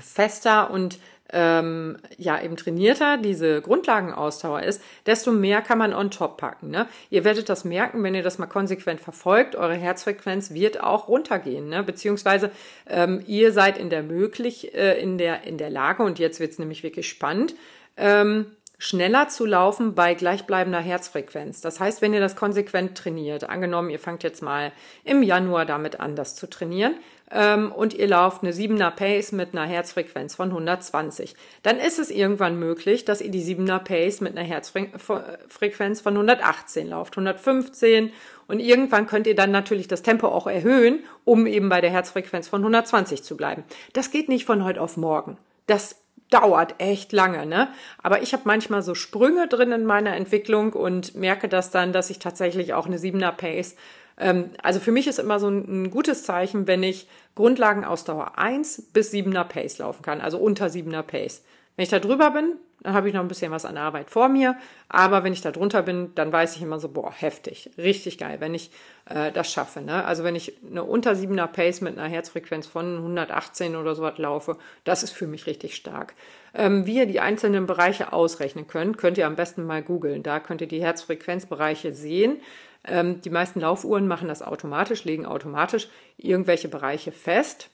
fester 0.00 0.70
und 0.70 0.98
ähm, 1.32 1.96
ja 2.18 2.40
eben 2.40 2.56
trainierter 2.56 3.16
diese 3.16 3.60
Grundlagenausdauer 3.62 4.62
ist, 4.62 4.82
desto 5.06 5.32
mehr 5.32 5.62
kann 5.62 5.78
man 5.78 5.94
on 5.94 6.10
top 6.10 6.36
packen. 6.36 6.70
Ne? 6.70 6.86
Ihr 7.10 7.24
werdet 7.24 7.48
das 7.48 7.64
merken, 7.64 8.02
wenn 8.02 8.14
ihr 8.14 8.22
das 8.22 8.38
mal 8.38 8.46
konsequent 8.46 9.00
verfolgt. 9.00 9.56
Eure 9.56 9.74
Herzfrequenz 9.74 10.52
wird 10.52 10.80
auch 10.80 11.08
runtergehen, 11.08 11.68
ne? 11.68 11.82
beziehungsweise 11.82 12.50
ähm, 12.88 13.22
ihr 13.26 13.52
seid 13.52 13.78
in 13.78 13.90
der 13.90 14.02
möglich 14.02 14.74
äh, 14.74 15.00
in 15.00 15.18
der 15.18 15.44
in 15.44 15.58
der 15.58 15.70
Lage 15.70 16.02
und 16.02 16.18
jetzt 16.18 16.40
wird's 16.40 16.58
nämlich 16.58 16.82
wirklich 16.82 17.08
spannend. 17.08 17.54
Ähm, 17.96 18.46
schneller 18.78 19.28
zu 19.28 19.46
laufen 19.46 19.94
bei 19.94 20.14
gleichbleibender 20.14 20.80
Herzfrequenz. 20.80 21.60
Das 21.60 21.80
heißt, 21.80 22.02
wenn 22.02 22.12
ihr 22.12 22.20
das 22.20 22.36
konsequent 22.36 22.96
trainiert, 22.96 23.48
angenommen, 23.48 23.90
ihr 23.90 24.00
fangt 24.00 24.22
jetzt 24.22 24.42
mal 24.42 24.72
im 25.04 25.22
Januar 25.22 25.64
damit 25.64 26.00
an, 26.00 26.16
das 26.16 26.34
zu 26.34 26.48
trainieren, 26.48 26.94
ähm, 27.30 27.72
und 27.72 27.94
ihr 27.94 28.06
lauft 28.06 28.42
eine 28.42 28.52
7er 28.52 28.90
Pace 28.90 29.32
mit 29.32 29.52
einer 29.52 29.66
Herzfrequenz 29.66 30.34
von 30.34 30.50
120, 30.50 31.34
dann 31.62 31.78
ist 31.78 31.98
es 31.98 32.10
irgendwann 32.10 32.58
möglich, 32.58 33.04
dass 33.04 33.20
ihr 33.20 33.30
die 33.30 33.42
7er 33.42 33.78
Pace 33.78 34.20
mit 34.20 34.36
einer 34.36 34.46
Herzfrequenz 34.46 36.00
von 36.00 36.14
118 36.14 36.88
lauft, 36.88 37.14
115 37.14 38.12
und 38.46 38.60
irgendwann 38.60 39.06
könnt 39.06 39.26
ihr 39.26 39.34
dann 39.34 39.50
natürlich 39.50 39.88
das 39.88 40.02
Tempo 40.02 40.28
auch 40.28 40.46
erhöhen, 40.46 41.04
um 41.24 41.46
eben 41.46 41.68
bei 41.68 41.80
der 41.80 41.90
Herzfrequenz 41.90 42.48
von 42.48 42.60
120 42.60 43.22
zu 43.22 43.36
bleiben. 43.36 43.64
Das 43.94 44.10
geht 44.10 44.28
nicht 44.28 44.44
von 44.44 44.64
heute 44.64 44.80
auf 44.80 44.96
morgen. 44.96 45.38
Das 45.66 46.03
dauert 46.30 46.74
echt 46.78 47.12
lange, 47.12 47.46
ne? 47.46 47.68
Aber 48.02 48.22
ich 48.22 48.32
habe 48.32 48.42
manchmal 48.46 48.82
so 48.82 48.94
Sprünge 48.94 49.46
drin 49.48 49.72
in 49.72 49.84
meiner 49.84 50.16
Entwicklung 50.16 50.72
und 50.72 51.14
merke 51.14 51.48
das 51.48 51.70
dann, 51.70 51.92
dass 51.92 52.10
ich 52.10 52.18
tatsächlich 52.18 52.74
auch 52.74 52.86
eine 52.86 52.98
7er 52.98 53.32
Pace 53.32 53.76
Ähm, 54.16 54.50
also 54.62 54.80
für 54.80 54.92
mich 54.92 55.06
ist 55.08 55.18
immer 55.18 55.40
so 55.40 55.48
ein, 55.48 55.84
ein 55.84 55.90
gutes 55.90 56.22
Zeichen, 56.24 56.66
wenn 56.66 56.82
ich 56.82 57.08
Grundlagenausdauer 57.34 58.38
1 58.38 58.90
bis 58.92 59.12
7er 59.12 59.44
Pace 59.44 59.78
laufen 59.78 60.02
kann, 60.02 60.20
also 60.20 60.38
unter 60.38 60.66
7er 60.66 61.02
Pace. 61.02 61.42
Wenn 61.76 61.82
ich 61.82 61.90
da 61.90 61.98
drüber 61.98 62.30
bin, 62.30 62.52
dann 62.82 62.94
habe 62.94 63.08
ich 63.08 63.14
noch 63.14 63.22
ein 63.22 63.28
bisschen 63.28 63.50
was 63.50 63.64
an 63.64 63.76
Arbeit 63.76 64.10
vor 64.10 64.28
mir. 64.28 64.56
Aber 64.88 65.24
wenn 65.24 65.32
ich 65.32 65.40
da 65.40 65.50
drunter 65.50 65.82
bin, 65.82 66.14
dann 66.14 66.32
weiß 66.32 66.56
ich 66.56 66.62
immer 66.62 66.78
so, 66.78 66.88
boah, 66.88 67.12
heftig, 67.12 67.70
richtig 67.78 68.18
geil, 68.18 68.40
wenn 68.40 68.54
ich 68.54 68.70
äh, 69.06 69.32
das 69.32 69.50
schaffe. 69.50 69.80
Ne? 69.80 70.04
Also 70.04 70.24
wenn 70.24 70.36
ich 70.36 70.58
eine 70.68 70.84
unter 70.84 71.12
7er 71.12 71.46
Pace 71.46 71.80
mit 71.80 71.98
einer 71.98 72.08
Herzfrequenz 72.08 72.66
von 72.66 72.96
118 72.96 73.76
oder 73.76 73.94
so 73.94 74.02
was 74.02 74.18
laufe, 74.18 74.58
das 74.84 75.02
ist 75.02 75.12
für 75.12 75.26
mich 75.26 75.46
richtig 75.46 75.76
stark. 75.76 76.14
Ähm, 76.54 76.86
wie 76.86 76.98
ihr 76.98 77.06
die 77.06 77.20
einzelnen 77.20 77.66
Bereiche 77.66 78.12
ausrechnen 78.12 78.66
könnt, 78.66 78.98
könnt 78.98 79.18
ihr 79.18 79.26
am 79.26 79.36
besten 79.36 79.64
mal 79.64 79.82
googeln. 79.82 80.22
Da 80.22 80.40
könnt 80.40 80.60
ihr 80.60 80.68
die 80.68 80.82
Herzfrequenzbereiche 80.82 81.92
sehen. 81.92 82.40
Ähm, 82.86 83.20
die 83.22 83.30
meisten 83.30 83.60
Laufuhren 83.60 84.06
machen 84.06 84.28
das 84.28 84.42
automatisch, 84.42 85.04
legen 85.04 85.26
automatisch 85.26 85.88
irgendwelche 86.16 86.68
Bereiche 86.68 87.12
fest. 87.12 87.70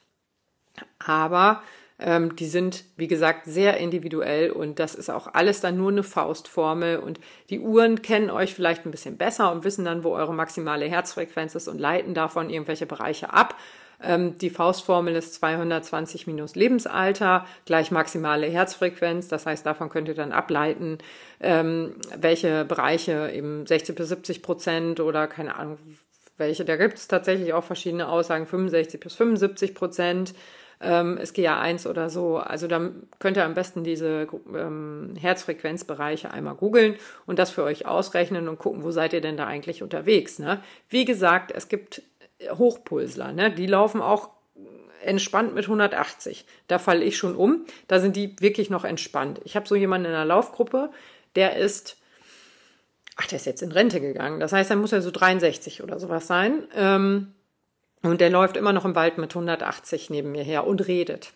Aber 0.99 1.63
ähm, 2.01 2.35
die 2.37 2.47
sind, 2.47 2.85
wie 2.97 3.09
gesagt, 3.09 3.43
sehr 3.45 3.77
individuell 3.77 4.51
und 4.51 4.79
das 4.79 4.95
ist 4.95 5.11
auch 5.11 5.35
alles 5.35 5.61
dann 5.61 5.77
nur 5.77 5.91
eine 5.91 6.03
Faustformel 6.03 6.99
und 6.99 7.21
die 7.51 7.61
Uhren 7.61 8.03
kennen 8.03 8.31
euch 8.31 8.55
vielleicht 8.55 8.87
ein 8.87 8.91
bisschen 8.91 9.17
besser 9.17 9.53
und 9.53 9.65
wissen 9.65 9.85
dann, 9.85 10.03
wo 10.03 10.15
eure 10.15 10.35
maximale 10.35 10.87
Herzfrequenz 10.87 11.55
ist 11.55 11.69
und 11.69 11.79
leiten 11.79 12.15
davon 12.15 12.51
irgendwelche 12.51 12.87
Bereiche 12.87 13.33
ab. 13.33 13.55
Ähm, 14.03 14.39
die 14.39 14.51
Faustformel 14.51 15.15
ist 15.15 15.35
220 15.35 16.27
minus 16.27 16.55
Lebensalter 16.55 17.47
gleich 17.67 17.91
maximale 17.91 18.47
Herzfrequenz. 18.47 19.29
Das 19.29 19.47
heißt, 19.47 19.67
davon 19.67 19.91
könnt 19.91 20.09
ihr 20.09 20.15
dann 20.15 20.33
ableiten, 20.33 20.99
ähm, 21.41 21.97
welche 22.17 22.65
Bereiche 22.65 23.31
eben 23.33 23.67
60 23.67 23.95
bis 23.95 24.09
70 24.09 24.43
Prozent 24.43 25.01
oder 25.01 25.27
keine 25.27 25.57
Ahnung, 25.57 25.79
welche. 26.39 26.65
Da 26.65 26.77
gibt 26.77 26.95
es 26.95 27.09
tatsächlich 27.09 27.53
auch 27.53 27.65
verschiedene 27.65 28.09
Aussagen, 28.09 28.47
65 28.47 29.01
bis 29.01 29.15
75 29.15 29.75
Prozent 29.75 30.35
ähm, 30.81 31.19
SGA1 31.19 31.89
oder 31.89 32.11
so. 32.11 32.39
Also 32.39 32.67
da 32.67 32.91
könnt 33.19 33.37
ihr 33.37 33.45
am 33.45 33.55
besten 33.55 33.85
diese 33.85 34.27
ähm, 34.55 35.15
Herzfrequenzbereiche 35.19 36.31
einmal 36.31 36.55
googeln 36.55 36.97
und 37.27 37.39
das 37.39 37.51
für 37.51 37.63
euch 37.63 37.87
ausrechnen 37.87 38.49
und 38.49 38.59
gucken, 38.59 38.83
wo 38.83 38.91
seid 38.91 39.13
ihr 39.13 39.21
denn 39.21 39.37
da 39.37 39.47
eigentlich 39.47 39.83
unterwegs. 39.83 40.39
Ne? 40.39 40.63
Wie 40.89 41.05
gesagt, 41.05 41.53
es 41.55 41.69
gibt 41.69 42.03
Hochpulsler, 42.51 43.33
ne? 43.33 43.51
die 43.51 43.67
laufen 43.67 44.01
auch 44.01 44.31
entspannt 45.03 45.55
mit 45.55 45.65
180. 45.65 46.45
Da 46.69 46.79
falle 46.79 47.05
ich 47.05 47.17
schon 47.17 47.35
um. 47.35 47.65
Da 47.89 48.01
sind 48.01 48.17
die 48.17 48.37
wirklich 48.41 48.71
noch 48.71 48.85
entspannt. 48.85 49.41
Ich 49.45 49.57
habe 49.57 49.67
so 49.67 49.75
jemanden 49.75 50.07
in 50.07 50.13
einer 50.13 50.25
Laufgruppe, 50.25 50.91
der 51.37 51.57
ist, 51.57 51.97
ach, 53.17 53.27
der 53.27 53.37
ist 53.37 53.47
jetzt 53.47 53.63
in 53.63 53.73
Rente 53.73 54.01
gegangen. 54.01 54.41
Das 54.41 54.53
heißt, 54.53 54.71
er 54.71 54.77
muss 54.77 54.91
ja 54.91 55.01
so 55.01 55.11
63 55.11 55.83
oder 55.83 55.99
sowas 55.99 56.27
sein. 56.27 56.65
Ähm, 56.75 57.35
und 58.03 58.21
der 58.21 58.31
läuft 58.31 58.57
immer 58.57 58.73
noch 58.73 58.85
im 58.85 58.95
Wald 58.95 59.19
mit 59.19 59.31
180 59.33 60.11
neben 60.11 60.33
mir 60.33 60.43
her 60.43 60.67
und 60.67 60.87
redet. 60.87 61.33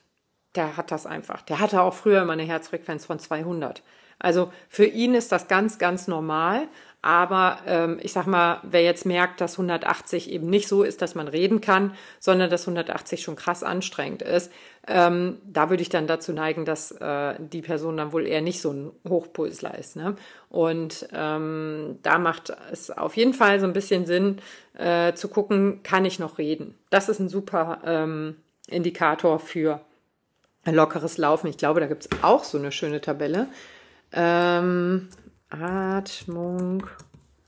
Der 0.55 0.77
hat 0.77 0.91
das 0.91 1.07
einfach. 1.07 1.43
Der 1.43 1.59
hatte 1.59 1.83
auch 1.83 1.95
früher 1.95 2.23
immer 2.23 2.33
eine 2.33 2.45
Herzfrequenz 2.45 3.05
von 3.05 3.19
200. 3.19 3.83
Also 4.19 4.53
für 4.69 4.87
ihn 4.87 5.15
ist 5.15 5.33
das 5.33 5.49
ganz, 5.49 5.79
ganz 5.79 6.09
normal. 6.09 6.69
Aber 7.05 7.59
ähm, 7.67 7.99
ich 8.01 8.15
sag 8.15 8.27
mal, 8.27 8.61
wer 8.63 8.83
jetzt 8.83 9.05
merkt, 9.05 9.43
dass 9.43 9.59
180 9.59 10.31
eben 10.31 10.49
nicht 10.49 10.69
so 10.69 10.83
ist, 10.83 11.03
dass 11.03 11.15
man 11.15 11.29
reden 11.29 11.61
kann, 11.61 11.93
sondern 12.19 12.49
dass 12.49 12.63
180 12.63 13.23
schon 13.23 13.37
krass 13.37 13.63
anstrengend 13.63 14.23
ist, 14.23 14.51
ähm, 14.89 15.37
da 15.45 15.69
würde 15.69 15.83
ich 15.83 15.91
dann 15.91 16.07
dazu 16.07 16.33
neigen, 16.33 16.65
dass 16.65 16.93
äh, 16.93 17.35
die 17.39 17.61
Person 17.61 17.99
dann 17.99 18.13
wohl 18.15 18.27
eher 18.27 18.41
nicht 18.41 18.63
so 18.63 18.71
ein 18.71 18.91
Hochpulsler 19.07 19.77
ist. 19.77 19.97
Ne? 19.97 20.17
Und 20.49 21.07
ähm, 21.13 21.99
da 22.03 22.19
macht 22.19 22.55
es 22.73 22.91
auf 22.91 23.19
jeden 23.19 23.35
Fall 23.35 23.61
so 23.61 23.67
ein 23.67 23.75
bisschen 23.75 24.07
Sinn 24.07 24.39
äh, 24.73 25.13
zu 25.13 25.29
gucken, 25.29 25.83
kann 25.83 26.07
ich 26.07 26.19
noch 26.19 26.39
reden? 26.39 26.75
Das 26.89 27.11
ist 27.11 27.19
ein 27.19 27.29
super 27.29 27.83
ähm, 27.85 28.37
Indikator 28.67 29.41
für 29.41 29.83
lockeres 30.65 31.19
Laufen. 31.19 31.49
Ich 31.49 31.59
glaube, 31.59 31.81
da 31.81 31.87
gibt 31.87 32.07
es 32.07 32.23
auch 32.23 32.45
so 32.45 32.57
eine 32.57 32.73
schöne 32.73 33.03
Tabelle. 33.03 33.49
Ähm, 34.15 35.09
Atmung. 35.51 36.87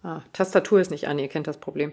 Ah, 0.02 0.20
Tastatur 0.32 0.80
ist 0.80 0.90
nicht 0.90 1.08
an, 1.08 1.18
ihr 1.18 1.28
kennt 1.28 1.46
das 1.46 1.58
Problem. 1.58 1.92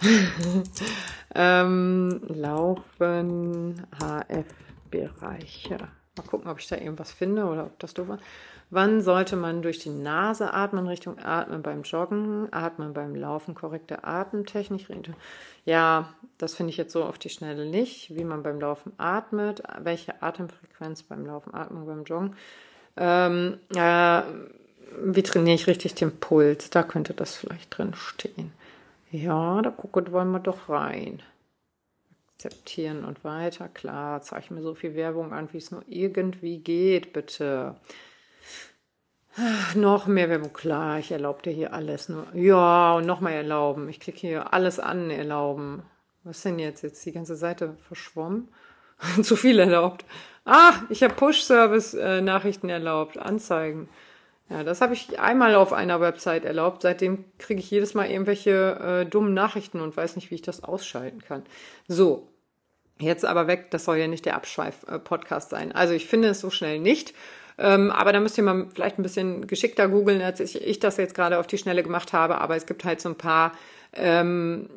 ähm, 1.34 2.20
Laufen, 2.28 3.86
HF-Bereiche. 4.00 5.76
Mal 6.16 6.26
gucken, 6.26 6.50
ob 6.50 6.58
ich 6.58 6.68
da 6.68 6.76
irgendwas 6.76 7.12
finde 7.12 7.44
oder 7.44 7.66
ob 7.66 7.78
das 7.78 7.94
doof 7.94 8.08
war. 8.08 8.18
Wann 8.70 9.02
sollte 9.02 9.36
man 9.36 9.60
durch 9.60 9.80
die 9.80 9.90
Nase 9.90 10.54
atmen? 10.54 10.86
Richtung 10.86 11.18
Atmen 11.18 11.62
beim 11.62 11.82
Joggen, 11.82 12.48
Atmen 12.52 12.94
beim 12.94 13.14
Laufen, 13.14 13.54
korrekte 13.54 14.04
Atemtechnik. 14.04 14.88
Ja, 15.66 16.14
das 16.38 16.54
finde 16.54 16.70
ich 16.70 16.78
jetzt 16.78 16.92
so 16.92 17.04
auf 17.04 17.18
die 17.18 17.28
Schnelle 17.28 17.66
nicht. 17.66 18.14
Wie 18.16 18.24
man 18.24 18.42
beim 18.42 18.60
Laufen 18.60 18.92
atmet, 18.96 19.62
welche 19.78 20.22
Atemfrequenz 20.22 21.02
beim 21.02 21.26
Laufen, 21.26 21.52
Atmen 21.54 21.84
beim 21.84 22.04
Joggen. 22.04 22.34
Ähm, 22.96 23.58
äh, 23.74 24.22
wie 25.04 25.22
trainiere 25.22 25.54
ich 25.54 25.66
richtig 25.66 25.94
den 25.94 26.18
Puls? 26.18 26.70
Da 26.70 26.82
könnte 26.82 27.14
das 27.14 27.36
vielleicht 27.36 27.76
drin 27.76 27.94
stehen. 27.94 28.52
Ja, 29.10 29.60
da 29.62 29.70
gucken 29.70 30.12
wollen 30.12 30.30
wir 30.30 30.40
doch 30.40 30.68
rein. 30.68 31.22
Akzeptieren 32.34 33.04
und 33.04 33.24
weiter. 33.24 33.68
Klar, 33.68 34.22
zeige 34.22 34.54
mir 34.54 34.62
so 34.62 34.74
viel 34.74 34.94
Werbung 34.94 35.32
an, 35.32 35.48
wie 35.52 35.58
es 35.58 35.70
nur 35.70 35.84
irgendwie 35.86 36.58
geht, 36.58 37.12
bitte. 37.12 37.76
Noch 39.74 40.06
mehr 40.06 40.28
Werbung, 40.28 40.52
klar, 40.52 40.98
ich 40.98 41.10
erlaube 41.10 41.42
dir 41.42 41.52
hier 41.52 41.72
alles 41.72 42.08
nur. 42.08 42.26
Ja, 42.34 42.94
und 42.94 43.06
nochmal 43.06 43.32
erlauben. 43.32 43.88
Ich 43.88 43.98
klicke 43.98 44.20
hier 44.20 44.52
alles 44.52 44.78
an, 44.78 45.08
erlauben. 45.08 45.82
Was 46.24 46.42
denn 46.42 46.58
jetzt? 46.58 46.82
Jetzt 46.82 47.04
die 47.06 47.12
ganze 47.12 47.36
Seite 47.36 47.76
verschwommen? 47.88 48.48
Zu 49.22 49.36
viel 49.36 49.58
erlaubt. 49.58 50.04
Ah, 50.44 50.74
ich 50.88 51.02
habe 51.02 51.14
Push-Service-Nachrichten 51.14 52.68
erlaubt. 52.68 53.18
Anzeigen. 53.18 53.88
Ja, 54.48 54.64
das 54.64 54.80
habe 54.80 54.92
ich 54.92 55.18
einmal 55.18 55.54
auf 55.54 55.72
einer 55.72 56.00
Website 56.00 56.44
erlaubt. 56.44 56.82
Seitdem 56.82 57.24
kriege 57.38 57.60
ich 57.60 57.70
jedes 57.70 57.94
Mal 57.94 58.10
irgendwelche 58.10 59.04
äh, 59.04 59.06
dummen 59.06 59.34
Nachrichten 59.34 59.80
und 59.80 59.96
weiß 59.96 60.16
nicht, 60.16 60.30
wie 60.30 60.34
ich 60.34 60.42
das 60.42 60.62
ausschalten 60.62 61.22
kann. 61.22 61.42
So, 61.88 62.28
jetzt 62.98 63.24
aber 63.24 63.46
weg. 63.46 63.70
Das 63.70 63.84
soll 63.84 63.96
ja 63.96 64.08
nicht 64.08 64.26
der 64.26 64.36
Abschweif-Podcast 64.36 65.50
sein. 65.50 65.72
Also 65.72 65.94
ich 65.94 66.06
finde 66.06 66.28
es 66.28 66.40
so 66.40 66.50
schnell 66.50 66.80
nicht. 66.80 67.14
Ähm, 67.58 67.90
aber 67.90 68.12
da 68.12 68.20
müsst 68.20 68.36
ihr 68.36 68.44
mal 68.44 68.66
vielleicht 68.74 68.98
ein 68.98 69.02
bisschen 69.02 69.46
geschickter 69.46 69.88
googeln, 69.88 70.20
als 70.20 70.40
ich, 70.40 70.60
ich 70.60 70.80
das 70.80 70.96
jetzt 70.96 71.14
gerade 71.14 71.38
auf 71.38 71.46
die 71.46 71.58
Schnelle 71.58 71.82
gemacht 71.82 72.12
habe. 72.12 72.38
Aber 72.38 72.56
es 72.56 72.66
gibt 72.66 72.84
halt 72.84 73.00
so 73.00 73.08
ein 73.08 73.16
paar 73.16 73.52
ähm, 73.94 74.68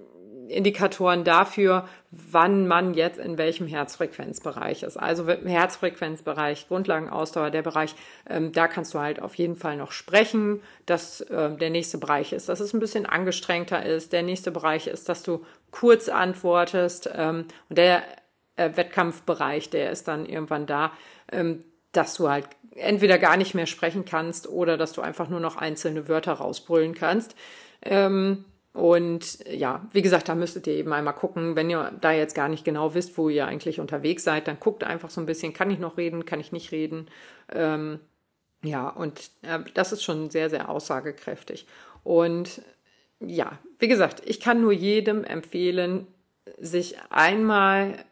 Indikatoren 0.50 1.24
dafür, 1.24 1.88
wann 2.12 2.68
man 2.68 2.94
jetzt 2.94 3.18
in 3.18 3.38
welchem 3.38 3.68
Herzfrequenzbereich 3.68 4.84
ist. 4.84 4.98
Also 4.98 5.28
Herzfrequenzbereich, 5.28 6.68
Grundlagenausdauer, 6.68 7.50
der 7.52 7.62
Bereich, 7.62 7.96
ähm, 8.30 8.52
da 8.52 8.68
kannst 8.68 8.94
du 8.94 9.00
halt 9.00 9.22
auf 9.22 9.36
jeden 9.36 9.56
Fall 9.56 9.78
noch 9.78 9.92
sprechen, 9.92 10.62
dass 10.86 11.22
äh, 11.22 11.56
der 11.56 11.70
nächste 11.70 11.98
Bereich 11.98 12.34
ist, 12.34 12.50
dass 12.50 12.60
es 12.60 12.74
ein 12.74 12.80
bisschen 12.80 13.06
angestrengter 13.06 13.84
ist. 13.86 14.14
Der 14.14 14.24
nächste 14.24 14.52
Bereich 14.52 14.88
ist, 14.88 15.10
dass 15.10 15.24
du 15.24 15.46
kurz 15.72 16.10
antwortest. 16.10 17.10
Ähm, 17.14 17.46
und 17.70 17.78
der 17.78 18.04
äh, 18.56 18.72
Wettkampfbereich, 18.76 19.70
der 19.70 19.92
ist 19.92 20.08
dann 20.08 20.26
irgendwann 20.26 20.66
da, 20.66 20.92
ähm, 21.32 21.64
dass 21.92 22.16
du 22.16 22.30
halt 22.30 22.48
entweder 22.76 23.18
gar 23.18 23.38
nicht 23.38 23.56
mehr 23.56 23.68
sprechen 23.68 24.06
kannst 24.06 24.48
oder 24.48 24.78
dass 24.78 24.94
du 24.94 25.02
einfach 25.02 25.30
nur 25.30 25.40
noch 25.40 25.56
einzelne 25.56 26.08
Wörter 26.08 26.34
rausbrüllen 26.34 26.94
kannst. 26.94 27.36
Ähm, 27.82 28.46
und 28.76 29.40
ja, 29.50 29.88
wie 29.94 30.02
gesagt, 30.02 30.28
da 30.28 30.36
müsstet 30.36 30.68
ihr 30.68 30.74
eben 30.74 30.92
einmal 30.92 31.16
gucken, 31.16 31.56
wenn 31.56 31.70
ihr 31.70 31.94
da 32.02 32.12
jetzt 32.12 32.36
gar 32.36 32.50
nicht 32.50 32.66
genau 32.66 32.94
wisst, 32.94 33.18
wo 33.18 33.30
ihr 33.30 33.48
eigentlich 33.48 33.80
unterwegs 33.80 34.26
seid, 34.26 34.50
dann 34.50 34.60
guckt 34.60 34.84
einfach 34.84 35.10
so 35.10 35.22
ein 35.22 35.26
bisschen, 35.26 35.54
kann 35.54 35.72
ich 35.72 35.80
noch 35.80 35.98
reden, 35.98 36.26
kann 36.26 36.42
ich 36.42 36.52
nicht 36.52 36.74
reden. 36.74 37.08
Ähm, 37.54 38.02
ja, 38.66 38.90
und 38.90 39.32
äh, 39.44 39.60
das 39.74 39.94
ist 39.94 40.04
schon 40.04 40.30
sehr, 40.30 40.50
sehr 40.50 40.68
aussagekräftig. 40.68 41.68
Und 42.04 42.64
ja, 43.22 43.58
wie 43.80 43.88
gesagt, 43.88 44.22
ich 44.26 44.42
kann 44.42 44.60
nur 44.60 44.74
jedem 44.74 45.24
empfehlen, 45.24 46.06
sich 46.60 46.98
einmal 47.10 48.04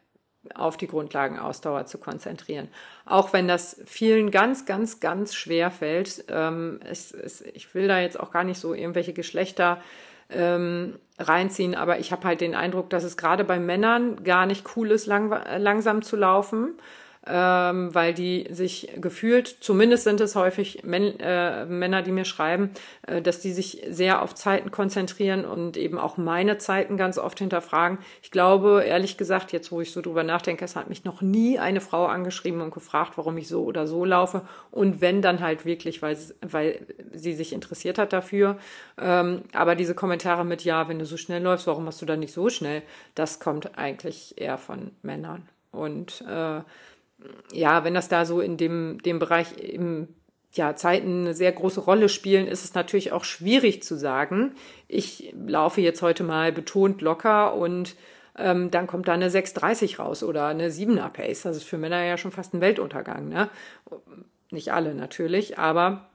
auf 0.56 0.78
die 0.78 0.88
Grundlagenausdauer 0.88 1.88
zu 1.88 1.98
konzentrieren. 1.98 2.70
Auch 3.06 3.34
wenn 3.34 3.50
das 3.50 3.82
vielen 3.86 4.32
ganz, 4.32 4.66
ganz, 4.66 5.02
ganz 5.02 5.36
schwer 5.36 5.72
fällt. 5.72 6.24
Ähm, 6.30 6.80
es, 6.86 7.12
es, 7.12 7.42
ich 7.42 7.76
will 7.76 7.90
da 7.90 8.00
jetzt 8.00 8.18
auch 8.18 8.32
gar 8.32 8.46
nicht 8.46 8.60
so 8.60 8.74
irgendwelche 8.74 9.12
Geschlechter 9.12 9.82
ähm, 10.30 11.00
reinziehen. 11.20 11.76
Aber 11.76 12.00
ich 12.00 12.12
habe 12.12 12.28
halt 12.28 12.42
den 12.42 12.56
Eindruck, 12.56 12.90
dass 12.90 13.04
es 13.04 13.18
gerade 13.18 13.44
bei 13.44 13.60
Männern 13.60 14.24
gar 14.24 14.46
nicht 14.46 14.66
cool 14.76 14.92
ist, 14.92 15.06
lang, 15.06 15.30
langsam 15.58 16.02
zu 16.02 16.16
laufen. 16.16 16.76
Ähm, 17.26 17.96
weil 17.96 18.14
die 18.14 18.48
sich 18.50 18.90
gefühlt, 18.98 19.48
zumindest 19.62 20.04
sind 20.04 20.20
es 20.20 20.36
häufig 20.36 20.84
Män 20.84 21.20
äh, 21.20 21.66
Männer, 21.66 22.02
die 22.02 22.12
mir 22.12 22.26
schreiben, 22.26 22.72
äh, 23.08 23.22
dass 23.22 23.40
die 23.40 23.54
sich 23.54 23.82
sehr 23.90 24.22
auf 24.22 24.36
Zeiten 24.36 24.72
konzentrieren 24.72 25.46
und 25.46 25.78
eben 25.78 25.98
auch 25.98 26.18
meine 26.18 26.58
Zeiten 26.58 26.98
ganz 26.98 27.18
oft 27.18 27.40
hinterfragen. 27.40 27.98
Ich 28.22 28.32
glaube, 28.32 28.84
ehrlich 28.86 29.18
gesagt, 29.18 29.54
jetzt 29.54 29.72
wo 29.72 29.80
ich 29.80 29.92
so 29.92 30.02
drüber 30.02 30.24
nachdenke, 30.24 30.66
es 30.66 30.76
hat 30.76 30.90
mich 30.90 31.06
noch 31.06 31.22
nie 31.22 31.60
eine 31.60 31.80
Frau 31.80 32.08
angeschrieben 32.08 32.60
und 32.60 32.74
gefragt, 32.74 33.14
warum 33.16 33.38
ich 33.38 33.48
so 33.48 33.64
oder 33.64 33.88
so 33.88 34.04
laufe. 34.04 34.42
Und 34.72 35.00
wenn 35.00 35.22
dann 35.22 35.40
halt 35.40 35.66
wirklich, 35.66 36.02
weil, 36.02 36.18
weil 36.42 36.80
sie 37.14 37.34
sich 37.34 37.54
interessiert 37.54 37.98
hat 37.98 38.12
dafür. 38.12 38.58
Ähm, 39.00 39.44
aber 39.54 39.76
diese 39.76 39.96
Kommentare 39.96 40.44
mit, 40.44 40.66
ja, 40.66 40.90
wenn 40.90 41.00
du 41.00 41.06
so 41.06 41.16
schnell 41.16 41.42
läufst, 41.42 41.68
warum 41.68 41.86
machst 41.86 42.02
du 42.02 42.06
dann 42.06 42.20
nicht 42.20 42.34
so 42.34 42.50
schnell? 42.50 42.82
Das 43.16 43.40
kommt 43.40 43.78
eigentlich 43.78 44.34
eher 44.38 44.58
von 44.58 44.92
Männern. 45.02 45.48
Und 45.72 46.22
äh, 46.30 46.62
ja, 47.52 47.84
wenn 47.84 47.94
das 47.94 48.10
da 48.10 48.26
so 48.26 48.42
in 48.42 48.58
dem, 48.58 49.02
dem 49.04 49.20
Bereich 49.20 49.58
eben 49.58 50.16
ja, 50.54 50.76
Zeiten 50.76 51.22
eine 51.22 51.34
sehr 51.34 51.52
große 51.52 51.80
Rolle 51.80 52.10
spielen, 52.10 52.48
ist 52.48 52.64
es 52.64 52.74
natürlich 52.74 53.12
auch 53.12 53.24
schwierig 53.24 53.82
zu 53.84 53.98
sagen, 53.98 54.54
ich 54.88 55.34
laufe 55.48 55.82
jetzt 55.82 56.02
heute 56.02 56.24
mal 56.24 56.52
betont 56.52 57.02
locker 57.02 57.56
und 57.56 57.96
ähm, 58.38 58.72
dann 58.72 58.88
kommt 58.88 59.08
da 59.08 59.14
eine 59.14 59.30
6,30 59.30 59.98
raus 59.98 60.24
oder 60.24 60.48
eine 60.48 60.70
7er 60.70 61.10
Pace. 61.10 61.44
Das 61.44 61.58
ist 61.58 61.64
für 61.64 61.78
Männer 61.78 62.04
ja 62.04 62.18
schon 62.18 62.32
fast 62.32 62.54
ein 62.54 62.62
Weltuntergang. 62.62 63.30
Ne? 63.30 63.50
Nicht 64.52 64.72
alle 64.72 64.96
natürlich, 64.96 65.58
aber 65.58 66.10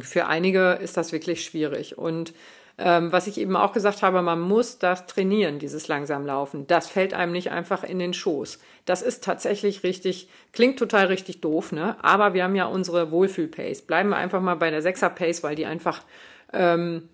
für 0.00 0.26
einige 0.26 0.78
ist 0.80 0.96
das 0.96 1.12
wirklich 1.12 1.44
schwierig. 1.44 1.98
Und 1.98 2.32
ähm, 2.78 3.12
was 3.12 3.26
ich 3.26 3.38
eben 3.38 3.56
auch 3.56 3.72
gesagt 3.72 4.02
habe, 4.02 4.22
man 4.22 4.40
muss 4.40 4.78
das 4.78 5.06
trainieren, 5.06 5.58
dieses 5.58 5.88
langsam 5.88 6.26
Laufen. 6.26 6.66
Das 6.66 6.88
fällt 6.88 7.14
einem 7.14 7.32
nicht 7.32 7.50
einfach 7.50 7.84
in 7.84 7.98
den 7.98 8.14
Schoß. 8.14 8.58
Das 8.84 9.02
ist 9.02 9.22
tatsächlich 9.22 9.82
richtig, 9.82 10.28
klingt 10.52 10.78
total 10.78 11.06
richtig 11.06 11.40
doof, 11.40 11.72
ne? 11.72 11.96
Aber 12.02 12.34
wir 12.34 12.44
haben 12.44 12.56
ja 12.56 12.66
unsere 12.66 13.10
Wohlfühl-Pace. 13.10 13.82
Bleiben 13.82 14.08
wir 14.08 14.16
einfach 14.16 14.40
mal 14.40 14.56
bei 14.56 14.70
der 14.70 14.82
6er-Pace, 14.82 15.42
weil 15.42 15.54
die 15.54 15.66
einfach, 15.66 16.02
ähm, 16.52 17.08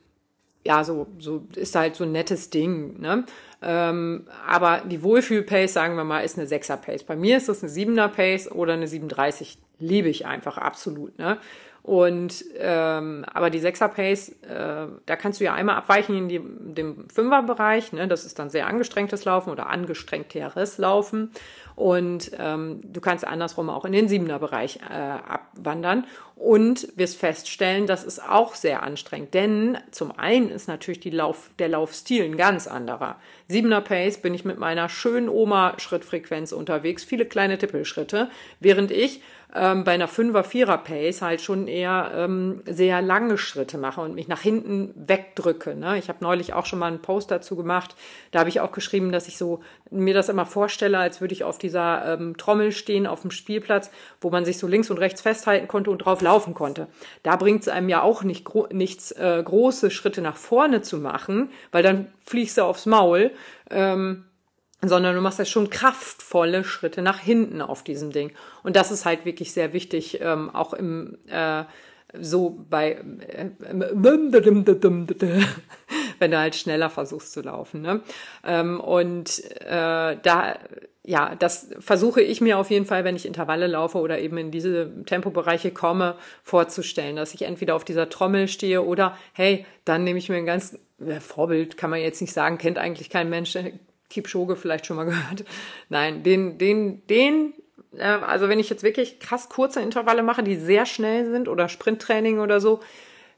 ja, 0.65 0.85
so, 0.85 1.09
so 1.19 1.47
ist 1.55 1.75
halt 1.75 1.97
so 1.97 2.05
ein 2.05 2.13
nettes 2.13 2.51
Ding, 2.51 3.01
ne? 3.01 3.25
Ähm, 3.61 4.29
aber 4.47 4.83
die 4.87 5.03
Wohlfühl-Pace, 5.03 5.73
sagen 5.73 5.97
wir 5.97 6.05
mal, 6.05 6.21
ist 6.21 6.39
eine 6.39 6.47
6er-Pace. 6.47 7.03
Bei 7.03 7.17
mir 7.17 7.37
ist 7.37 7.49
das 7.49 7.63
eine 7.63 7.73
7er-Pace 7.73 8.53
oder 8.53 8.75
eine 8.75 8.87
37. 8.87 9.59
Liebe 9.81 10.09
ich 10.09 10.27
einfach 10.27 10.59
absolut, 10.59 11.19
ne? 11.19 11.39
Und 11.83 12.45
ähm, 12.59 13.25
aber 13.33 13.49
die 13.51 13.61
Sechser 13.61 13.89
Pace, 13.89 14.31
äh, 14.43 14.87
da 15.07 15.17
kannst 15.17 15.41
du 15.41 15.45
ja 15.45 15.55
einmal 15.55 15.77
abweichen 15.77 16.17
in 16.17 16.29
die, 16.29 16.41
dem 16.41 17.09
Fünferbereich, 17.09 17.93
ne? 17.93 18.09
Das 18.09 18.27
ist 18.27 18.39
dann 18.39 18.51
sehr 18.51 18.67
angestrengtes 18.67 19.25
Laufen 19.25 19.51
oder 19.51 19.69
angestrengteres 19.69 20.79
Laufen. 20.79 21.31
Und 21.77 22.33
ähm, 22.37 22.81
du 22.83 23.01
kannst 23.01 23.25
andersrum 23.25 23.71
auch 23.71 23.85
in 23.85 23.93
den 23.93 24.09
Siebener 24.09 24.41
Bereich 24.41 24.81
äh, 24.91 24.93
abwandern 24.93 26.07
und 26.35 26.89
wirst 26.97 27.19
feststellen, 27.19 27.87
das 27.87 28.03
ist 28.03 28.21
auch 28.21 28.57
sehr 28.57 28.83
anstrengend. 28.83 29.33
Denn 29.33 29.79
zum 29.93 30.11
einen 30.19 30.51
ist 30.51 30.67
natürlich 30.67 30.99
die 30.99 31.11
Lauf, 31.11 31.51
der 31.61 31.69
Laufstil 31.69 32.25
ein 32.25 32.37
ganz 32.37 32.67
anderer. 32.67 33.17
Siebener 33.47 33.81
Pace 33.81 34.19
bin 34.19 34.35
ich 34.35 34.45
mit 34.45 34.59
meiner 34.59 34.89
schönen 34.89 35.29
Oma-Schrittfrequenz 35.29 36.51
unterwegs, 36.51 37.05
viele 37.05 37.27
kleine 37.27 37.59
Tippelschritte, 37.59 38.29
während 38.59 38.91
ich 38.91 39.23
ähm, 39.55 39.85
bei 39.85 39.93
einer 39.93 40.09
Fünfer, 40.09 40.45
Vierer 40.45 40.79
Pace 40.79 41.23
halt 41.23 41.41
schon 41.41 41.69
eher 41.69 42.13
ähm, 42.15 42.63
sehr 42.67 43.01
lange 43.01 43.39
Schritte 43.39 43.79
mache 43.79 44.03
und 44.03 44.15
mich 44.15 44.29
nach 44.29 44.43
hinten 44.43 44.93
wegdrücke. 44.95 45.75
Ne? 45.75 45.97
Ich 45.99 46.09
habe 46.11 46.19
neulich 46.21 46.53
auch 46.53 46.67
schon 46.67 46.79
mal 46.79 46.89
einen 46.89 47.01
Post 47.01 47.31
dazu 47.31 47.57
gemacht. 47.57 47.97
Da 48.31 48.41
habe 48.41 48.51
ich 48.51 48.61
auch 48.61 48.73
geschrieben, 48.73 49.11
dass 49.11 49.27
ich 49.27 49.39
so 49.39 49.61
mir 49.91 50.13
das 50.13 50.29
immer 50.29 50.45
vorstelle, 50.45 50.99
als 50.99 51.23
würde 51.23 51.33
ich 51.33 51.45
auf 51.45 51.57
dieser 51.57 52.15
ähm, 52.15 52.37
Trommel 52.37 52.73
stehen 52.73 53.07
auf 53.07 53.23
dem 53.23 53.31
Spielplatz, 53.31 53.91
wo 54.21 54.29
man 54.29 54.45
sich 54.45 54.59
so 54.59 54.67
links 54.67 54.91
und 54.91 54.99
rechts 54.99 55.23
festhalten 55.23 55.67
konnte 55.67 55.91
und 55.91 55.99
drauf 55.99 56.21
laufen 56.21 56.53
konnte. 56.53 56.87
Da 57.23 57.37
bringt 57.37 57.63
es 57.63 57.69
einem 57.69 57.89
ja 57.89 58.03
auch 58.03 58.23
nicht 58.23 58.45
gro 58.45 58.69
nichts, 58.71 59.13
äh, 59.13 59.43
große 59.43 59.91
Schritte 59.91 60.21
nach 60.21 60.37
vorne 60.37 60.83
zu 60.83 60.99
machen, 60.99 61.51
weil 61.73 61.83
dann 61.83 62.09
fliegst 62.27 62.59
du 62.59 62.63
aufs 62.65 62.85
Maul. 62.85 63.31
Ähm, 63.71 64.25
sondern 64.83 65.15
du 65.15 65.21
machst 65.21 65.39
ja 65.39 65.45
schon 65.45 65.71
kraftvolle 65.71 66.65
Schritte 66.65 67.03
nach 67.03 67.19
hinten 67.19 67.61
auf 67.61 67.83
diesem 67.83 68.13
Ding. 68.13 68.33
Und 68.63 68.77
das 68.77 68.91
ist 68.91 69.05
halt 69.05 69.25
wirklich 69.25 69.53
sehr 69.53 69.73
wichtig, 69.73 70.21
ähm, 70.21 70.55
auch 70.55 70.73
im 70.73 71.19
äh, 71.27 71.65
so 72.19 72.65
bei 72.71 72.93
äh, 72.93 73.51
wenn 76.19 76.31
du 76.31 76.39
halt 76.39 76.55
schneller 76.55 76.91
versuchst 76.91 77.33
zu 77.33 77.43
laufen. 77.43 77.83
Ne? 77.83 78.01
Ähm, 78.45 78.81
und 78.81 79.43
äh, 79.61 80.17
da 80.23 80.55
ja, 81.09 81.35
das 81.37 81.71
versuche 81.79 82.21
ich 82.21 82.43
mir 82.43 82.59
auf 82.59 82.71
jeden 82.71 82.85
Fall, 82.85 83.03
wenn 83.03 83.17
ich 83.17 83.25
Intervalle 83.25 83.67
laufe 83.67 83.97
oder 83.97 84.19
eben 84.19 84.37
in 84.37 84.51
diese 84.51 84.93
Tempobereiche 85.07 85.71
komme, 85.71 86.17
vorzustellen, 86.43 87.17
dass 87.17 87.33
ich 87.33 87.43
entweder 87.43 87.77
auf 87.77 87.85
dieser 87.87 88.11
Trommel 88.11 88.47
stehe 88.47 88.83
oder 88.83 89.17
hey, 89.33 89.65
dann 89.87 90.05
nehme 90.05 90.19
ich 90.19 90.29
mir 90.29 90.37
ein 90.37 90.45
ganz 90.45 90.79
äh, 91.01 91.19
Vorbild, 91.21 91.79
kann 91.79 91.89
man 91.89 92.01
jetzt 92.01 92.21
nicht 92.21 92.35
sagen, 92.35 92.59
kennt 92.59 92.77
eigentlich 92.77 93.09
kein 93.09 93.31
Mensch, 93.31 93.57
Kipchoge 94.11 94.57
vielleicht 94.57 94.87
schon 94.87 94.97
mal 94.97 95.05
gehört. 95.07 95.45
Nein, 95.89 96.23
den, 96.23 96.59
den, 96.59 97.07
den, 97.07 97.55
äh, 97.97 98.05
also 98.05 98.49
wenn 98.49 98.59
ich 98.59 98.71
jetzt 98.71 98.83
wirklich 98.83 99.21
krass 99.21 99.49
kurze 99.49 99.81
Intervalle 99.81 100.23
mache, 100.23 100.43
die 100.43 100.57
sehr 100.57 100.87
schnell 100.87 101.31
sind 101.31 101.49
oder 101.49 101.69
Sprinttraining 101.69 102.41
oder 102.41 102.61
so, 102.61 102.81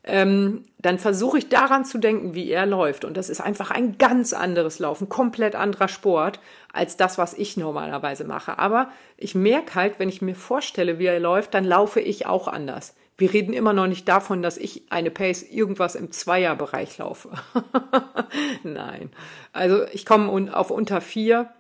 ähm, 0.03 0.65
dann 0.79 0.99
versuche 0.99 1.39
ich 1.39 1.49
daran 1.51 1.85
zu 1.85 1.99
denken, 1.99 2.35
wie 2.35 2.51
er 2.51 2.65
läuft. 2.65 3.05
Und 3.05 3.17
das 3.17 3.29
ist 3.29 3.41
einfach 3.41 3.71
ein 3.71 3.99
ganz 3.99 4.33
anderes 4.33 4.79
Laufen, 4.79 5.09
komplett 5.09 5.55
anderer 5.55 5.89
Sport 5.89 6.41
als 6.73 6.97
das, 6.97 7.19
was 7.19 7.35
ich 7.35 7.57
normalerweise 7.57 8.25
mache. 8.25 8.59
Aber 8.59 8.91
ich 9.19 9.35
merke 9.35 9.75
halt, 9.75 9.99
wenn 9.99 10.09
ich 10.09 10.23
mir 10.23 10.35
vorstelle, 10.35 10.99
wie 10.99 11.07
er 11.07 11.21
läuft, 11.21 11.53
dann 11.53 11.65
laufe 11.65 12.01
ich 12.01 12.27
auch 12.27 12.49
anders. 12.49 12.95
Wir 13.21 13.35
reden 13.35 13.53
immer 13.53 13.75
noch 13.75 13.87
nicht 13.87 14.09
davon, 14.09 14.41
dass 14.41 14.57
ich 14.57 14.85
eine 14.89 15.11
Pace 15.11 15.43
irgendwas 15.43 15.95
im 15.95 16.11
Zweierbereich 16.11 16.97
laufe. 16.97 17.29
Nein. 18.63 19.11
Also 19.53 19.85
ich 19.93 20.07
komme 20.07 20.57
auf 20.57 20.71
unter 20.71 21.03
vier 21.03 21.51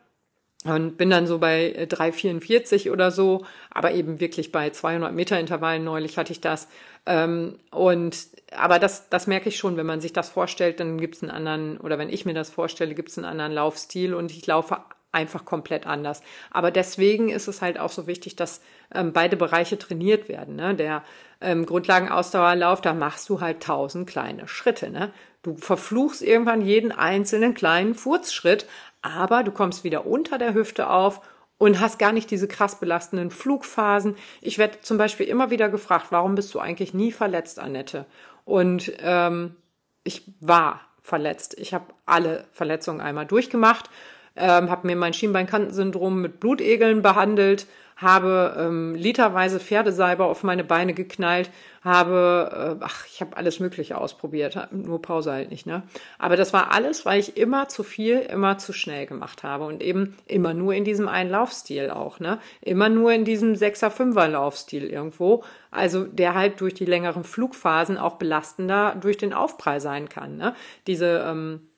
und 0.65 0.97
bin 0.97 1.11
dann 1.11 1.27
so 1.27 1.39
bei 1.39 1.87
3,44 1.87 2.87
äh, 2.87 2.91
oder 2.91 3.11
so, 3.11 3.45
aber 3.71 3.93
eben 3.93 4.21
wirklich 4.21 4.53
bei 4.53 4.71
200 4.71 5.13
Meter 5.13 5.39
Intervallen 5.39 5.85
neulich 5.85 6.17
hatte 6.17 6.33
ich 6.33 6.41
das. 6.41 6.67
Ähm, 7.05 7.59
und 7.71 8.17
aber 8.57 8.79
das, 8.79 9.11
das 9.11 9.27
merke 9.27 9.51
ich 9.51 9.59
schon, 9.59 9.77
wenn 9.77 9.87
man 9.87 10.01
sich 10.01 10.15
das 10.15 10.31
vorstellt, 10.31 10.81
dann 10.81 10.99
gibt 10.99 11.17
es 11.17 11.23
einen 11.23 11.31
anderen, 11.31 11.77
oder 11.77 11.99
wenn 11.99 12.09
ich 12.09 12.25
mir 12.25 12.35
das 12.35 12.49
vorstelle, 12.49 12.95
gibt 12.95 13.11
es 13.11 13.19
einen 13.19 13.27
anderen 13.27 13.53
Laufstil 13.53 14.15
und 14.15 14.31
ich 14.31 14.47
laufe 14.47 14.79
einfach 15.13 15.45
komplett 15.45 15.87
anders. 15.87 16.23
Aber 16.51 16.71
deswegen 16.71 17.29
ist 17.31 17.49
es 17.49 17.63
halt 17.63 17.79
auch 17.79 17.91
so 17.91 18.07
wichtig, 18.07 18.37
dass 18.37 18.61
ähm, 18.95 19.13
beide 19.13 19.37
Bereiche 19.37 19.79
trainiert 19.79 20.29
werden. 20.29 20.57
Ne? 20.57 20.75
Der 20.75 21.03
ähm, 21.41 21.67
Grundlagenausdauerlauf, 21.67 22.81
da 22.81 22.95
machst 22.95 23.29
du 23.29 23.41
halt 23.41 23.63
tausend 23.63 24.09
kleine 24.09 24.47
Schritte. 24.47 24.91
Ne? 24.91 25.13
Du 25.43 25.57
verfluchst 25.57 26.23
irgendwann 26.23 26.63
jeden 26.63 26.93
einzelnen 26.93 27.55
kleinen 27.55 27.95
Furzschritt, 27.95 28.67
aber 29.03 29.43
du 29.43 29.51
kommst 29.51 29.85
wieder 29.85 30.07
unter 30.07 30.39
der 30.39 30.55
Hüfte 30.55 30.91
auf 30.91 31.21
und 31.59 31.81
hast 31.81 31.99
gar 31.99 32.13
nicht 32.13 32.31
diese 32.31 32.49
krass 32.49 32.79
belastenden 32.79 33.31
Flugphasen. 33.31 34.17
Ich 34.41 34.59
werde 34.59 34.81
zum 34.81 34.97
Beispiel 34.97 35.27
immer 35.27 35.51
wieder 35.51 35.69
gefragt, 35.69 36.07
warum 36.11 36.35
bist 36.35 36.55
du 36.55 36.59
eigentlich 36.59 36.95
nie 36.95 37.13
verletzt, 37.13 37.59
Annette? 37.59 38.07
Und 38.45 38.93
ähm, 39.01 39.57
ich 40.05 40.23
war 40.41 40.81
verletzt. 41.03 41.57
Ich 41.59 41.75
habe 41.75 41.87
alle 42.07 42.45
Verletzungen 42.53 43.01
einmal 43.01 43.27
durchgemacht 43.27 43.91
ähm, 44.41 44.71
habe 44.71 44.87
mir 44.87 44.97
mein 44.97 45.13
Schienbeinkantensyndrom 45.13 46.21
mit 46.23 46.41
Blutegeln 46.41 47.03
behandelt, 47.03 47.67
habe 48.01 48.57
ähm, 48.59 48.95
literweise 48.95 49.61
Pferdesalbe 49.61 50.25
auf 50.25 50.43
meine 50.43 50.65
Beine 50.65 50.95
geknallt, 50.95 51.51
habe, 51.83 52.79
äh, 52.81 52.85
ach, 52.85 53.07
ich 53.07 53.21
habe 53.21 53.37
alles 53.37 53.61
Mögliche 53.61 53.99
ausprobiert, 53.99 54.69
nur 54.73 55.03
Pause 55.03 55.33
halt 55.33 55.51
nicht, 55.51 55.67
ne? 55.67 55.83
Aber 56.19 56.37
das 56.37 56.53
war 56.53 56.73
alles, 56.73 57.05
weil 57.05 57.21
ich 57.21 57.37
immer 57.37 57.69
zu 57.69 57.83
viel, 57.83 58.19
immer 58.19 58.57
zu 58.59 58.73
schnell 58.73 59.07
gemacht 59.07 59.43
habe 59.43 59.65
und 59.65 59.83
eben 59.83 60.17
immer 60.27 60.55
nur 60.55 60.75
in 60.75 60.85
diesem 60.85 61.09
einen 61.09 61.31
Laufstil 61.31 61.91
auch, 61.91 62.21
ne? 62.21 62.39
Immer 62.63 62.89
nur 62.89 63.13
in 63.13 63.25
diesem 63.25 63.55
Sechser, 63.55 63.91
Fünfer 63.91 64.29
Laufstil 64.29 64.85
irgendwo, 64.87 65.45
also 65.71 66.05
der 66.05 66.35
halt 66.35 66.61
durch 66.61 66.75
die 66.75 66.87
längeren 66.87 67.25
Flugphasen 67.25 67.99
auch 67.99 68.17
belastender 68.17 68.97
durch 68.99 69.19
den 69.19 69.35
Aufprall 69.35 69.81
sein 69.81 70.09
kann, 70.09 70.37
ne? 70.37 70.55
Diese 70.87 71.25
ähm, 71.27 71.70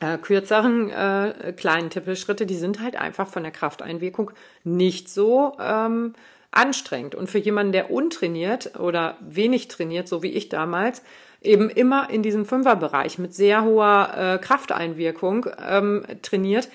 äh, 0.00 0.18
kürzeren 0.18 0.90
äh, 0.90 1.52
kleinen 1.56 1.90
Tippelschritte, 1.90 2.46
die 2.46 2.56
sind 2.56 2.80
halt 2.80 2.96
einfach 2.96 3.28
von 3.28 3.42
der 3.42 3.52
Krafteinwirkung 3.52 4.30
nicht 4.64 5.08
so 5.08 5.56
ähm, 5.60 6.14
anstrengend. 6.50 7.14
Und 7.14 7.28
für 7.28 7.38
jemanden, 7.38 7.72
der 7.72 7.90
untrainiert 7.90 8.78
oder 8.78 9.16
wenig 9.20 9.68
trainiert, 9.68 10.08
so 10.08 10.22
wie 10.22 10.32
ich 10.32 10.48
damals, 10.48 11.02
eben 11.40 11.70
immer 11.70 12.10
in 12.10 12.22
diesem 12.22 12.46
Fünferbereich 12.46 13.18
mit 13.18 13.34
sehr 13.34 13.64
hoher 13.64 14.12
äh, 14.16 14.38
Krafteinwirkung 14.38 15.46
ähm, 15.68 16.04
trainiert, 16.22 16.68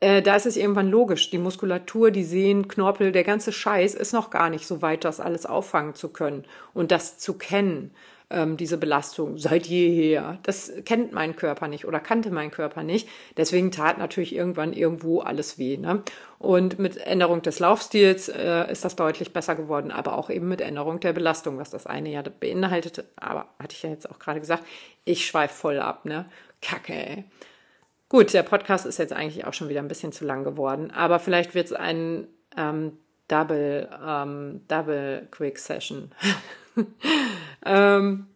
äh, 0.00 0.22
da 0.22 0.34
ist 0.34 0.46
es 0.46 0.56
irgendwann 0.56 0.90
logisch. 0.90 1.30
Die 1.30 1.38
Muskulatur, 1.38 2.10
die 2.10 2.24
Sehnen, 2.24 2.68
Knorpel, 2.68 3.12
der 3.12 3.24
ganze 3.24 3.52
Scheiß 3.52 3.94
ist 3.94 4.12
noch 4.12 4.30
gar 4.30 4.48
nicht 4.48 4.66
so 4.66 4.82
weit, 4.82 5.04
das 5.04 5.20
alles 5.20 5.46
auffangen 5.46 5.94
zu 5.94 6.08
können 6.08 6.44
und 6.72 6.90
das 6.90 7.18
zu 7.18 7.34
kennen. 7.34 7.92
Ähm, 8.30 8.56
diese 8.56 8.78
Belastung 8.78 9.36
seit 9.38 9.66
jeher. 9.66 10.38
Das 10.44 10.72
kennt 10.84 11.12
mein 11.12 11.36
Körper 11.36 11.68
nicht 11.68 11.84
oder 11.84 12.00
kannte 12.00 12.30
mein 12.30 12.50
Körper 12.50 12.82
nicht. 12.82 13.08
Deswegen 13.36 13.70
tat 13.70 13.98
natürlich 13.98 14.34
irgendwann 14.34 14.72
irgendwo 14.72 15.20
alles 15.20 15.58
weh. 15.58 15.76
Ne? 15.76 16.02
Und 16.38 16.78
mit 16.78 16.96
Änderung 16.96 17.42
des 17.42 17.58
Laufstils 17.58 18.28
äh, 18.28 18.70
ist 18.70 18.84
das 18.84 18.96
deutlich 18.96 19.32
besser 19.32 19.56
geworden, 19.56 19.90
aber 19.90 20.16
auch 20.16 20.30
eben 20.30 20.48
mit 20.48 20.60
Änderung 20.60 21.00
der 21.00 21.12
Belastung, 21.12 21.58
was 21.58 21.70
das 21.70 21.86
eine 21.86 22.10
ja 22.10 22.22
beinhaltete. 22.22 23.04
Aber 23.16 23.46
hatte 23.58 23.74
ich 23.74 23.82
ja 23.82 23.90
jetzt 23.90 24.10
auch 24.10 24.18
gerade 24.18 24.40
gesagt, 24.40 24.64
ich 25.04 25.26
schweife 25.26 25.54
voll 25.54 25.78
ab, 25.80 26.04
ne? 26.04 26.26
Kacke, 26.62 26.94
ey. 26.94 27.24
Gut, 28.08 28.32
der 28.32 28.42
Podcast 28.42 28.86
ist 28.86 28.98
jetzt 28.98 29.12
eigentlich 29.12 29.44
auch 29.44 29.54
schon 29.54 29.68
wieder 29.68 29.80
ein 29.80 29.88
bisschen 29.88 30.12
zu 30.12 30.24
lang 30.24 30.42
geworden, 30.42 30.90
aber 30.90 31.20
vielleicht 31.20 31.54
wird 31.54 31.66
es 31.66 31.72
ein 31.72 32.26
ähm, 32.56 32.98
Double, 33.28 33.88
ähm, 34.04 34.62
Double 34.66 35.28
Quick 35.30 35.58
Session. 35.58 36.10
ähm, 37.66 38.26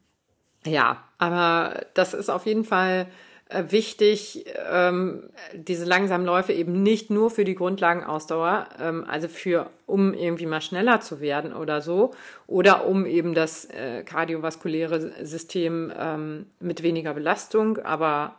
ja, 0.66 1.04
aber 1.18 1.86
das 1.94 2.14
ist 2.14 2.30
auf 2.30 2.46
jeden 2.46 2.64
Fall 2.64 3.06
äh, 3.50 3.64
wichtig, 3.70 4.46
ähm, 4.70 5.28
diese 5.52 5.84
langsamen 5.84 6.26
Läufe 6.26 6.52
eben 6.52 6.82
nicht 6.82 7.10
nur 7.10 7.30
für 7.30 7.44
die 7.44 7.54
Grundlagenausdauer, 7.54 8.68
ähm, 8.80 9.04
also 9.06 9.28
für, 9.28 9.70
um 9.86 10.14
irgendwie 10.14 10.46
mal 10.46 10.62
schneller 10.62 11.00
zu 11.00 11.20
werden 11.20 11.52
oder 11.52 11.82
so, 11.82 12.12
oder 12.46 12.86
um 12.86 13.04
eben 13.06 13.34
das 13.34 13.66
äh, 13.66 14.02
kardiovaskuläre 14.02 15.24
System 15.24 15.92
ähm, 15.96 16.46
mit 16.58 16.82
weniger 16.82 17.14
Belastung, 17.14 17.78
aber 17.78 18.36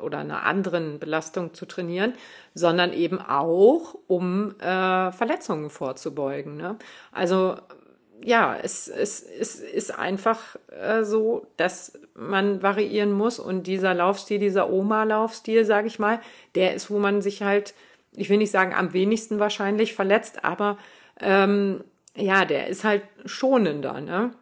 oder 0.00 0.18
einer 0.18 0.42
anderen 0.42 0.98
Belastung 0.98 1.54
zu 1.54 1.66
trainieren, 1.66 2.14
sondern 2.54 2.92
eben 2.92 3.20
auch, 3.20 3.94
um 4.08 4.58
äh, 4.58 5.12
Verletzungen 5.12 5.70
vorzubeugen. 5.70 6.56
Ne? 6.56 6.76
Also 7.12 7.56
ja, 8.22 8.56
es, 8.56 8.88
es, 8.88 9.22
es 9.22 9.56
ist 9.56 9.96
einfach 9.96 10.56
äh, 10.70 11.04
so, 11.04 11.46
dass 11.56 11.98
man 12.14 12.62
variieren 12.62 13.12
muss 13.12 13.38
und 13.38 13.66
dieser 13.66 13.94
Laufstil, 13.94 14.38
dieser 14.38 14.70
Oma-Laufstil, 14.70 15.64
sage 15.64 15.86
ich 15.86 15.98
mal, 15.98 16.20
der 16.54 16.74
ist, 16.74 16.90
wo 16.90 16.98
man 16.98 17.22
sich 17.22 17.42
halt, 17.42 17.74
ich 18.12 18.30
will 18.30 18.38
nicht 18.38 18.50
sagen 18.50 18.74
am 18.74 18.92
wenigsten 18.92 19.38
wahrscheinlich 19.38 19.94
verletzt, 19.94 20.44
aber 20.44 20.78
ähm, 21.20 21.84
ja, 22.14 22.44
der 22.44 22.68
ist 22.68 22.84
halt 22.84 23.02
schonender. 23.26 24.00
Ne? 24.00 24.32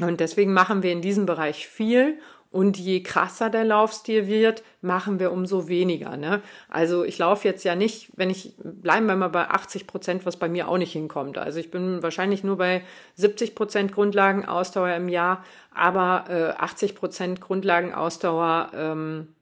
Und 0.00 0.20
deswegen 0.20 0.52
machen 0.52 0.82
wir 0.82 0.92
in 0.92 1.02
diesem 1.02 1.26
Bereich 1.26 1.68
viel 1.68 2.18
und 2.54 2.78
je 2.78 3.02
krasser 3.02 3.50
der 3.50 3.64
Laufstil 3.64 4.28
wird, 4.28 4.62
machen 4.80 5.18
wir 5.18 5.32
umso 5.32 5.66
weniger. 5.66 6.16
Ne? 6.16 6.40
Also 6.68 7.02
ich 7.02 7.18
laufe 7.18 7.48
jetzt 7.48 7.64
ja 7.64 7.74
nicht, 7.74 8.12
wenn 8.14 8.30
ich, 8.30 8.54
bleiben 8.62 9.06
wir 9.06 9.16
mal 9.16 9.28
bei 9.28 9.50
80 9.50 9.88
Prozent, 9.88 10.24
was 10.24 10.36
bei 10.36 10.48
mir 10.48 10.68
auch 10.68 10.78
nicht 10.78 10.92
hinkommt. 10.92 11.36
Also 11.36 11.58
ich 11.58 11.72
bin 11.72 12.00
wahrscheinlich 12.04 12.44
nur 12.44 12.56
bei 12.56 12.84
70 13.16 13.56
Prozent 13.56 13.90
Grundlagenausdauer 13.90 14.94
im 14.94 15.08
Jahr, 15.08 15.44
aber 15.74 16.26
äh, 16.28 16.62
80 16.62 16.94
Prozent 16.94 17.40
Grundlagenausdauer, 17.40 18.70
ähm, 18.72 19.34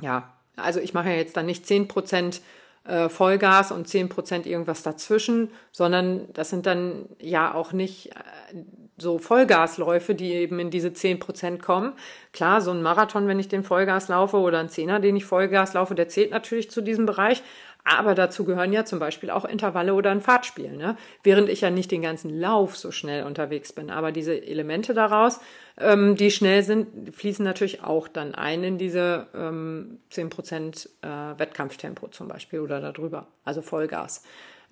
ja, 0.00 0.32
also 0.56 0.80
ich 0.80 0.94
mache 0.94 1.10
ja 1.10 1.16
jetzt 1.16 1.36
dann 1.36 1.44
nicht 1.44 1.66
10 1.66 1.88
Prozent 1.88 2.40
äh, 2.84 3.10
Vollgas 3.10 3.70
und 3.70 3.86
10 3.86 4.08
Prozent 4.08 4.46
irgendwas 4.46 4.82
dazwischen, 4.82 5.50
sondern 5.72 6.32
das 6.32 6.48
sind 6.48 6.64
dann 6.64 7.04
ja 7.18 7.52
auch 7.52 7.74
nicht 7.74 8.12
äh, 8.16 8.64
so 9.00 9.18
Vollgasläufe, 9.18 10.14
die 10.14 10.32
eben 10.32 10.58
in 10.58 10.70
diese 10.70 10.92
10 10.92 11.18
Prozent 11.18 11.62
kommen. 11.62 11.92
Klar, 12.32 12.60
so 12.60 12.70
ein 12.70 12.82
Marathon, 12.82 13.28
wenn 13.28 13.40
ich 13.40 13.48
den 13.48 13.62
Vollgas 13.62 14.08
laufe 14.08 14.36
oder 14.36 14.58
ein 14.58 14.68
Zehner, 14.68 15.00
den 15.00 15.16
ich 15.16 15.24
Vollgas 15.24 15.74
laufe, 15.74 15.94
der 15.94 16.08
zählt 16.08 16.30
natürlich 16.30 16.70
zu 16.70 16.80
diesem 16.80 17.06
Bereich. 17.06 17.42
Aber 17.84 18.14
dazu 18.14 18.44
gehören 18.44 18.72
ja 18.72 18.84
zum 18.84 18.98
Beispiel 18.98 19.30
auch 19.30 19.44
Intervalle 19.44 19.94
oder 19.94 20.10
ein 20.10 20.20
Fahrtspiel, 20.20 20.76
ne? 20.76 20.96
während 21.22 21.48
ich 21.48 21.62
ja 21.62 21.70
nicht 21.70 21.90
den 21.90 22.02
ganzen 22.02 22.38
Lauf 22.38 22.76
so 22.76 22.90
schnell 22.90 23.24
unterwegs 23.24 23.72
bin. 23.72 23.90
Aber 23.90 24.12
diese 24.12 24.34
Elemente 24.46 24.92
daraus, 24.92 25.40
ähm, 25.78 26.14
die 26.14 26.30
schnell 26.30 26.62
sind, 26.62 27.14
fließen 27.14 27.44
natürlich 27.44 27.82
auch 27.82 28.06
dann 28.06 28.34
ein 28.34 28.62
in 28.64 28.78
diese 28.78 29.28
ähm, 29.34 29.98
10% 30.12 30.88
äh, 31.02 31.38
Wettkampftempo 31.38 32.08
zum 32.08 32.28
Beispiel 32.28 32.60
oder 32.60 32.80
darüber, 32.80 33.28
also 33.44 33.62
Vollgas. 33.62 34.22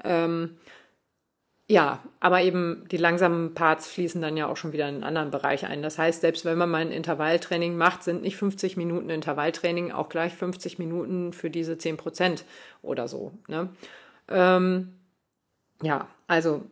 Ähm, 0.05 0.57
ja, 1.71 2.03
aber 2.19 2.41
eben 2.41 2.87
die 2.91 2.97
langsamen 2.97 3.53
Parts 3.53 3.89
fließen 3.89 4.23
dann 4.23 4.39
ja 4.39 4.47
auch 4.47 4.57
schon 4.57 4.73
wieder 4.73 4.89
in 4.89 4.97
einen 4.97 5.05
anderen 5.05 5.31
Bereich 5.31 5.67
ein. 5.67 5.83
Das 5.83 5.99
heißt, 5.99 6.23
selbst 6.23 6.47
wenn 6.47 6.57
man 6.57 6.71
mal 6.71 6.81
ein 6.81 6.91
Intervalltraining 6.91 7.77
macht, 7.77 8.03
sind 8.03 8.23
nicht 8.23 8.39
50 8.39 8.79
Minuten 8.79 9.11
Intervalltraining 9.11 9.93
auch 9.93 10.09
gleich 10.09 10.33
50 10.33 10.79
Minuten 10.79 11.35
für 11.35 11.51
diese 11.51 11.77
10 11.77 11.99
Prozent 11.99 12.47
oder 12.81 13.07
so. 13.07 13.33
Ne? 13.49 13.69
Ähm, 14.29 14.95
ja, 15.83 16.09
also 16.27 16.63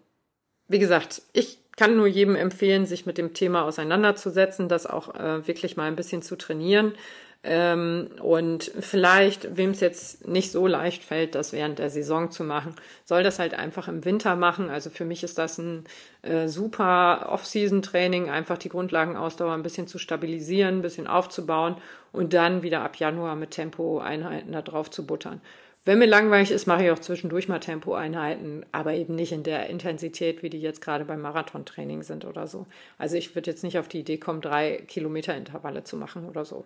wie 0.67 0.79
gesagt, 0.79 1.21
ich 1.35 1.59
kann 1.77 1.95
nur 1.95 2.07
jedem 2.07 2.35
empfehlen, 2.35 2.87
sich 2.87 3.05
mit 3.05 3.19
dem 3.19 3.35
Thema 3.35 3.65
auseinanderzusetzen, 3.65 4.69
das 4.69 4.87
auch 4.87 5.15
äh, 5.15 5.47
wirklich 5.47 5.77
mal 5.77 5.89
ein 5.89 5.97
bisschen 5.97 6.23
zu 6.23 6.37
trainieren. 6.37 6.95
Ähm, 7.43 8.09
und 8.23 8.73
vielleicht, 8.81 9.57
wem 9.57 9.71
es 9.71 9.81
jetzt 9.81 10.27
nicht 10.27 10.51
so 10.51 10.67
leicht 10.67 11.05
fällt, 11.05 11.35
das 11.35 11.53
während 11.53 11.79
der 11.79 11.91
Saison 11.91 12.31
zu 12.31 12.43
machen, 12.43 12.75
soll 13.05 13.23
das 13.23 13.39
halt 13.39 13.55
einfach 13.55 13.87
im 13.87 14.05
Winter 14.05 14.35
machen. 14.35 14.69
Also 14.69 14.91
für 14.91 15.05
mich 15.05 15.23
ist 15.23 15.39
das 15.39 15.59
ein 15.59 15.85
äh, 16.23 16.49
super 16.49 17.29
Off-Season-Training, 17.31 18.31
einfach 18.31 18.59
die 18.59 18.69
Grundlagenausdauer 18.69 19.53
ein 19.53 19.63
bisschen 19.63 19.87
zu 19.87 19.99
stabilisieren, 19.99 20.79
ein 20.79 20.83
bisschen 20.83 21.07
aufzubauen 21.07 21.77
und 22.13 22.33
dann 22.33 22.63
wieder 22.63 22.81
ab 22.81 22.97
Januar 22.97 23.37
mit 23.37 23.53
Tempo-Einheiten 23.53 24.53
da 24.53 24.63
drauf 24.63 24.91
zu 24.91 25.07
buttern. 25.07 25.41
Wenn 25.87 26.01
mir 26.01 26.07
langweilig 26.07 26.51
ist, 26.51 26.67
mache 26.67 26.85
ich 26.85 26.91
auch 26.91 26.99
zwischendurch 26.99 27.47
mal 27.47 27.61
Tempoeinheiten, 27.61 28.67
aber 28.73 28.95
eben 28.95 29.15
nicht 29.15 29.31
in 29.31 29.45
der 29.45 29.71
Intensität, 29.71 30.43
wie 30.43 30.51
die 30.51 30.61
jetzt 30.61 30.81
gerade 30.81 31.05
beim 31.05 31.21
Marathontraining 31.21 32.03
sind 32.03 32.25
oder 32.25 32.49
so. 32.49 32.67
Also 32.99 33.15
ich 33.15 33.37
würde 33.37 33.53
jetzt 33.53 33.63
nicht 33.63 33.79
auf 33.79 33.87
die 33.87 34.01
Idee 34.01 34.19
kommen, 34.19 34.41
drei 34.41 34.83
Kilometer 34.89 35.37
Intervalle 35.37 35.85
zu 35.85 35.97
machen 35.97 36.29
oder 36.29 36.45
so. 36.45 36.65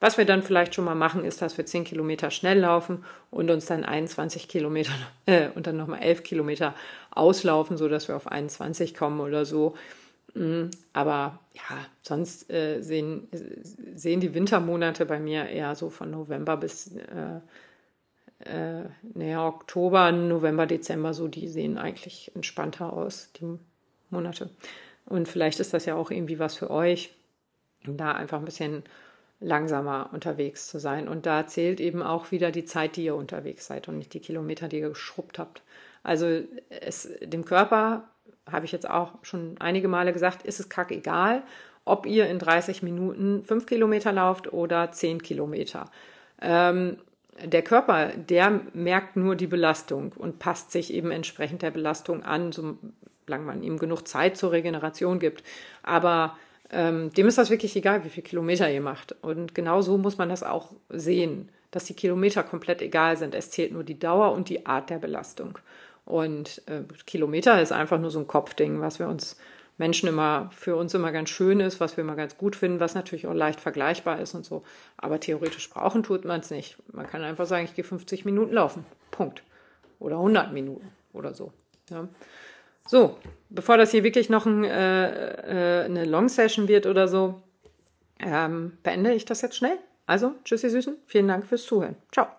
Was 0.00 0.16
wir 0.16 0.24
dann 0.24 0.42
vielleicht 0.42 0.74
schon 0.74 0.84
mal 0.84 0.94
machen, 0.94 1.24
ist, 1.24 1.42
dass 1.42 1.58
wir 1.58 1.66
10 1.66 1.84
Kilometer 1.84 2.30
schnell 2.30 2.60
laufen 2.60 3.04
und 3.30 3.50
uns 3.50 3.66
dann 3.66 3.84
21 3.84 4.48
Kilometer 4.48 4.92
äh, 5.26 5.48
und 5.54 5.66
dann 5.66 5.76
nochmal 5.76 6.00
11 6.00 6.22
Kilometer 6.22 6.74
auslaufen, 7.10 7.76
so 7.76 7.88
dass 7.88 8.08
wir 8.08 8.16
auf 8.16 8.28
21 8.28 8.94
kommen 8.94 9.20
oder 9.20 9.44
so. 9.44 9.74
Mm, 10.34 10.66
aber 10.92 11.40
ja, 11.54 11.78
sonst 12.02 12.50
äh, 12.50 12.80
sehen, 12.80 13.28
sehen 13.94 14.20
die 14.20 14.34
Wintermonate 14.34 15.04
bei 15.04 15.18
mir 15.18 15.46
eher 15.46 15.74
so 15.74 15.90
von 15.90 16.10
November 16.10 16.56
bis 16.56 16.94
äh, 16.94 17.40
äh, 18.40 18.84
naja, 19.14 19.46
Oktober, 19.46 20.12
November, 20.12 20.66
Dezember, 20.66 21.12
so, 21.12 21.28
die 21.28 21.48
sehen 21.48 21.78
eigentlich 21.78 22.32
entspannter 22.34 22.92
aus, 22.92 23.30
die 23.32 23.58
Monate. 24.10 24.50
Und 25.06 25.28
vielleicht 25.28 25.60
ist 25.60 25.74
das 25.74 25.86
ja 25.86 25.96
auch 25.96 26.10
irgendwie 26.10 26.38
was 26.38 26.56
für 26.56 26.70
euch, 26.70 27.14
da 27.84 28.12
einfach 28.12 28.38
ein 28.38 28.44
bisschen 28.44 28.84
langsamer 29.40 30.10
unterwegs 30.12 30.66
zu 30.66 30.78
sein. 30.78 31.08
Und 31.08 31.26
da 31.26 31.46
zählt 31.46 31.80
eben 31.80 32.02
auch 32.02 32.30
wieder 32.30 32.50
die 32.50 32.64
Zeit, 32.64 32.96
die 32.96 33.04
ihr 33.04 33.14
unterwegs 33.14 33.66
seid 33.66 33.88
und 33.88 33.98
nicht 33.98 34.14
die 34.14 34.20
Kilometer, 34.20 34.68
die 34.68 34.80
ihr 34.80 34.88
geschrubbt 34.88 35.38
habt. 35.38 35.62
Also 36.02 36.40
es, 36.68 37.08
dem 37.22 37.44
Körper, 37.44 38.08
habe 38.50 38.64
ich 38.64 38.72
jetzt 38.72 38.88
auch 38.88 39.12
schon 39.22 39.56
einige 39.58 39.88
Male 39.88 40.12
gesagt, 40.12 40.42
ist 40.42 40.58
es 40.58 40.68
kackegal, 40.68 41.42
ob 41.84 42.06
ihr 42.06 42.28
in 42.28 42.38
30 42.38 42.82
Minuten 42.82 43.44
5 43.44 43.66
Kilometer 43.66 44.12
lauft 44.12 44.52
oder 44.52 44.90
10 44.90 45.22
Kilometer. 45.22 45.90
Ähm, 46.40 46.98
der 47.44 47.62
Körper, 47.62 48.08
der 48.16 48.60
merkt 48.72 49.16
nur 49.16 49.36
die 49.36 49.46
Belastung 49.46 50.12
und 50.16 50.38
passt 50.38 50.72
sich 50.72 50.92
eben 50.92 51.10
entsprechend 51.10 51.62
der 51.62 51.70
Belastung 51.70 52.22
an, 52.22 52.52
solange 52.52 53.44
man 53.44 53.62
ihm 53.62 53.78
genug 53.78 54.08
Zeit 54.08 54.36
zur 54.36 54.52
Regeneration 54.52 55.18
gibt. 55.18 55.44
Aber 55.82 56.36
ähm, 56.70 57.12
dem 57.12 57.26
ist 57.26 57.38
das 57.38 57.50
wirklich 57.50 57.74
egal, 57.76 58.04
wie 58.04 58.10
viele 58.10 58.26
Kilometer 58.26 58.70
ihr 58.70 58.80
macht. 58.80 59.14
Und 59.22 59.54
genau 59.54 59.80
so 59.80 59.98
muss 59.98 60.18
man 60.18 60.28
das 60.28 60.42
auch 60.42 60.72
sehen, 60.88 61.48
dass 61.70 61.84
die 61.84 61.94
Kilometer 61.94 62.42
komplett 62.42 62.82
egal 62.82 63.16
sind. 63.16 63.34
Es 63.34 63.50
zählt 63.50 63.72
nur 63.72 63.84
die 63.84 63.98
Dauer 63.98 64.32
und 64.32 64.48
die 64.48 64.66
Art 64.66 64.90
der 64.90 64.98
Belastung. 64.98 65.58
Und 66.04 66.62
äh, 66.66 66.82
Kilometer 67.06 67.60
ist 67.60 67.72
einfach 67.72 67.98
nur 67.98 68.10
so 68.10 68.18
ein 68.18 68.26
Kopfding, 68.26 68.80
was 68.80 68.98
wir 68.98 69.08
uns 69.08 69.36
Menschen 69.76 70.08
immer 70.08 70.50
für 70.52 70.74
uns 70.76 70.92
immer 70.92 71.12
ganz 71.12 71.30
schön 71.30 71.60
ist, 71.60 71.80
was 71.80 71.96
wir 71.96 72.02
immer 72.02 72.16
ganz 72.16 72.36
gut 72.36 72.56
finden, 72.56 72.80
was 72.80 72.94
natürlich 72.94 73.26
auch 73.26 73.34
leicht 73.34 73.60
vergleichbar 73.60 74.20
ist 74.20 74.34
und 74.34 74.44
so. 74.44 74.64
Aber 74.96 75.20
theoretisch 75.20 75.70
brauchen 75.70 76.02
tut 76.02 76.24
man 76.24 76.40
es 76.40 76.50
nicht. 76.50 76.76
Man 76.92 77.06
kann 77.06 77.22
einfach 77.22 77.46
sagen, 77.46 77.64
ich 77.64 77.74
gehe 77.74 77.84
50 77.84 78.24
Minuten 78.24 78.54
laufen. 78.54 78.84
Punkt. 79.10 79.42
Oder 80.00 80.16
100 80.16 80.52
Minuten 80.52 80.88
oder 81.12 81.32
so. 81.32 81.52
Ja. 81.90 82.08
So, 82.88 83.18
bevor 83.50 83.76
das 83.76 83.90
hier 83.90 84.02
wirklich 84.02 84.30
noch 84.30 84.46
ein, 84.46 84.64
äh, 84.64 85.82
äh, 85.82 85.84
eine 85.84 86.04
Long 86.04 86.28
Session 86.28 86.68
wird 86.68 86.86
oder 86.86 87.06
so, 87.06 87.42
ähm, 88.18 88.78
beende 88.82 89.12
ich 89.12 89.26
das 89.26 89.42
jetzt 89.42 89.56
schnell. 89.56 89.78
Also, 90.06 90.32
tschüss, 90.44 90.64
ihr 90.64 90.70
Süßen. 90.70 90.96
Vielen 91.06 91.28
Dank 91.28 91.46
fürs 91.46 91.64
Zuhören. 91.64 91.96
Ciao. 92.10 92.37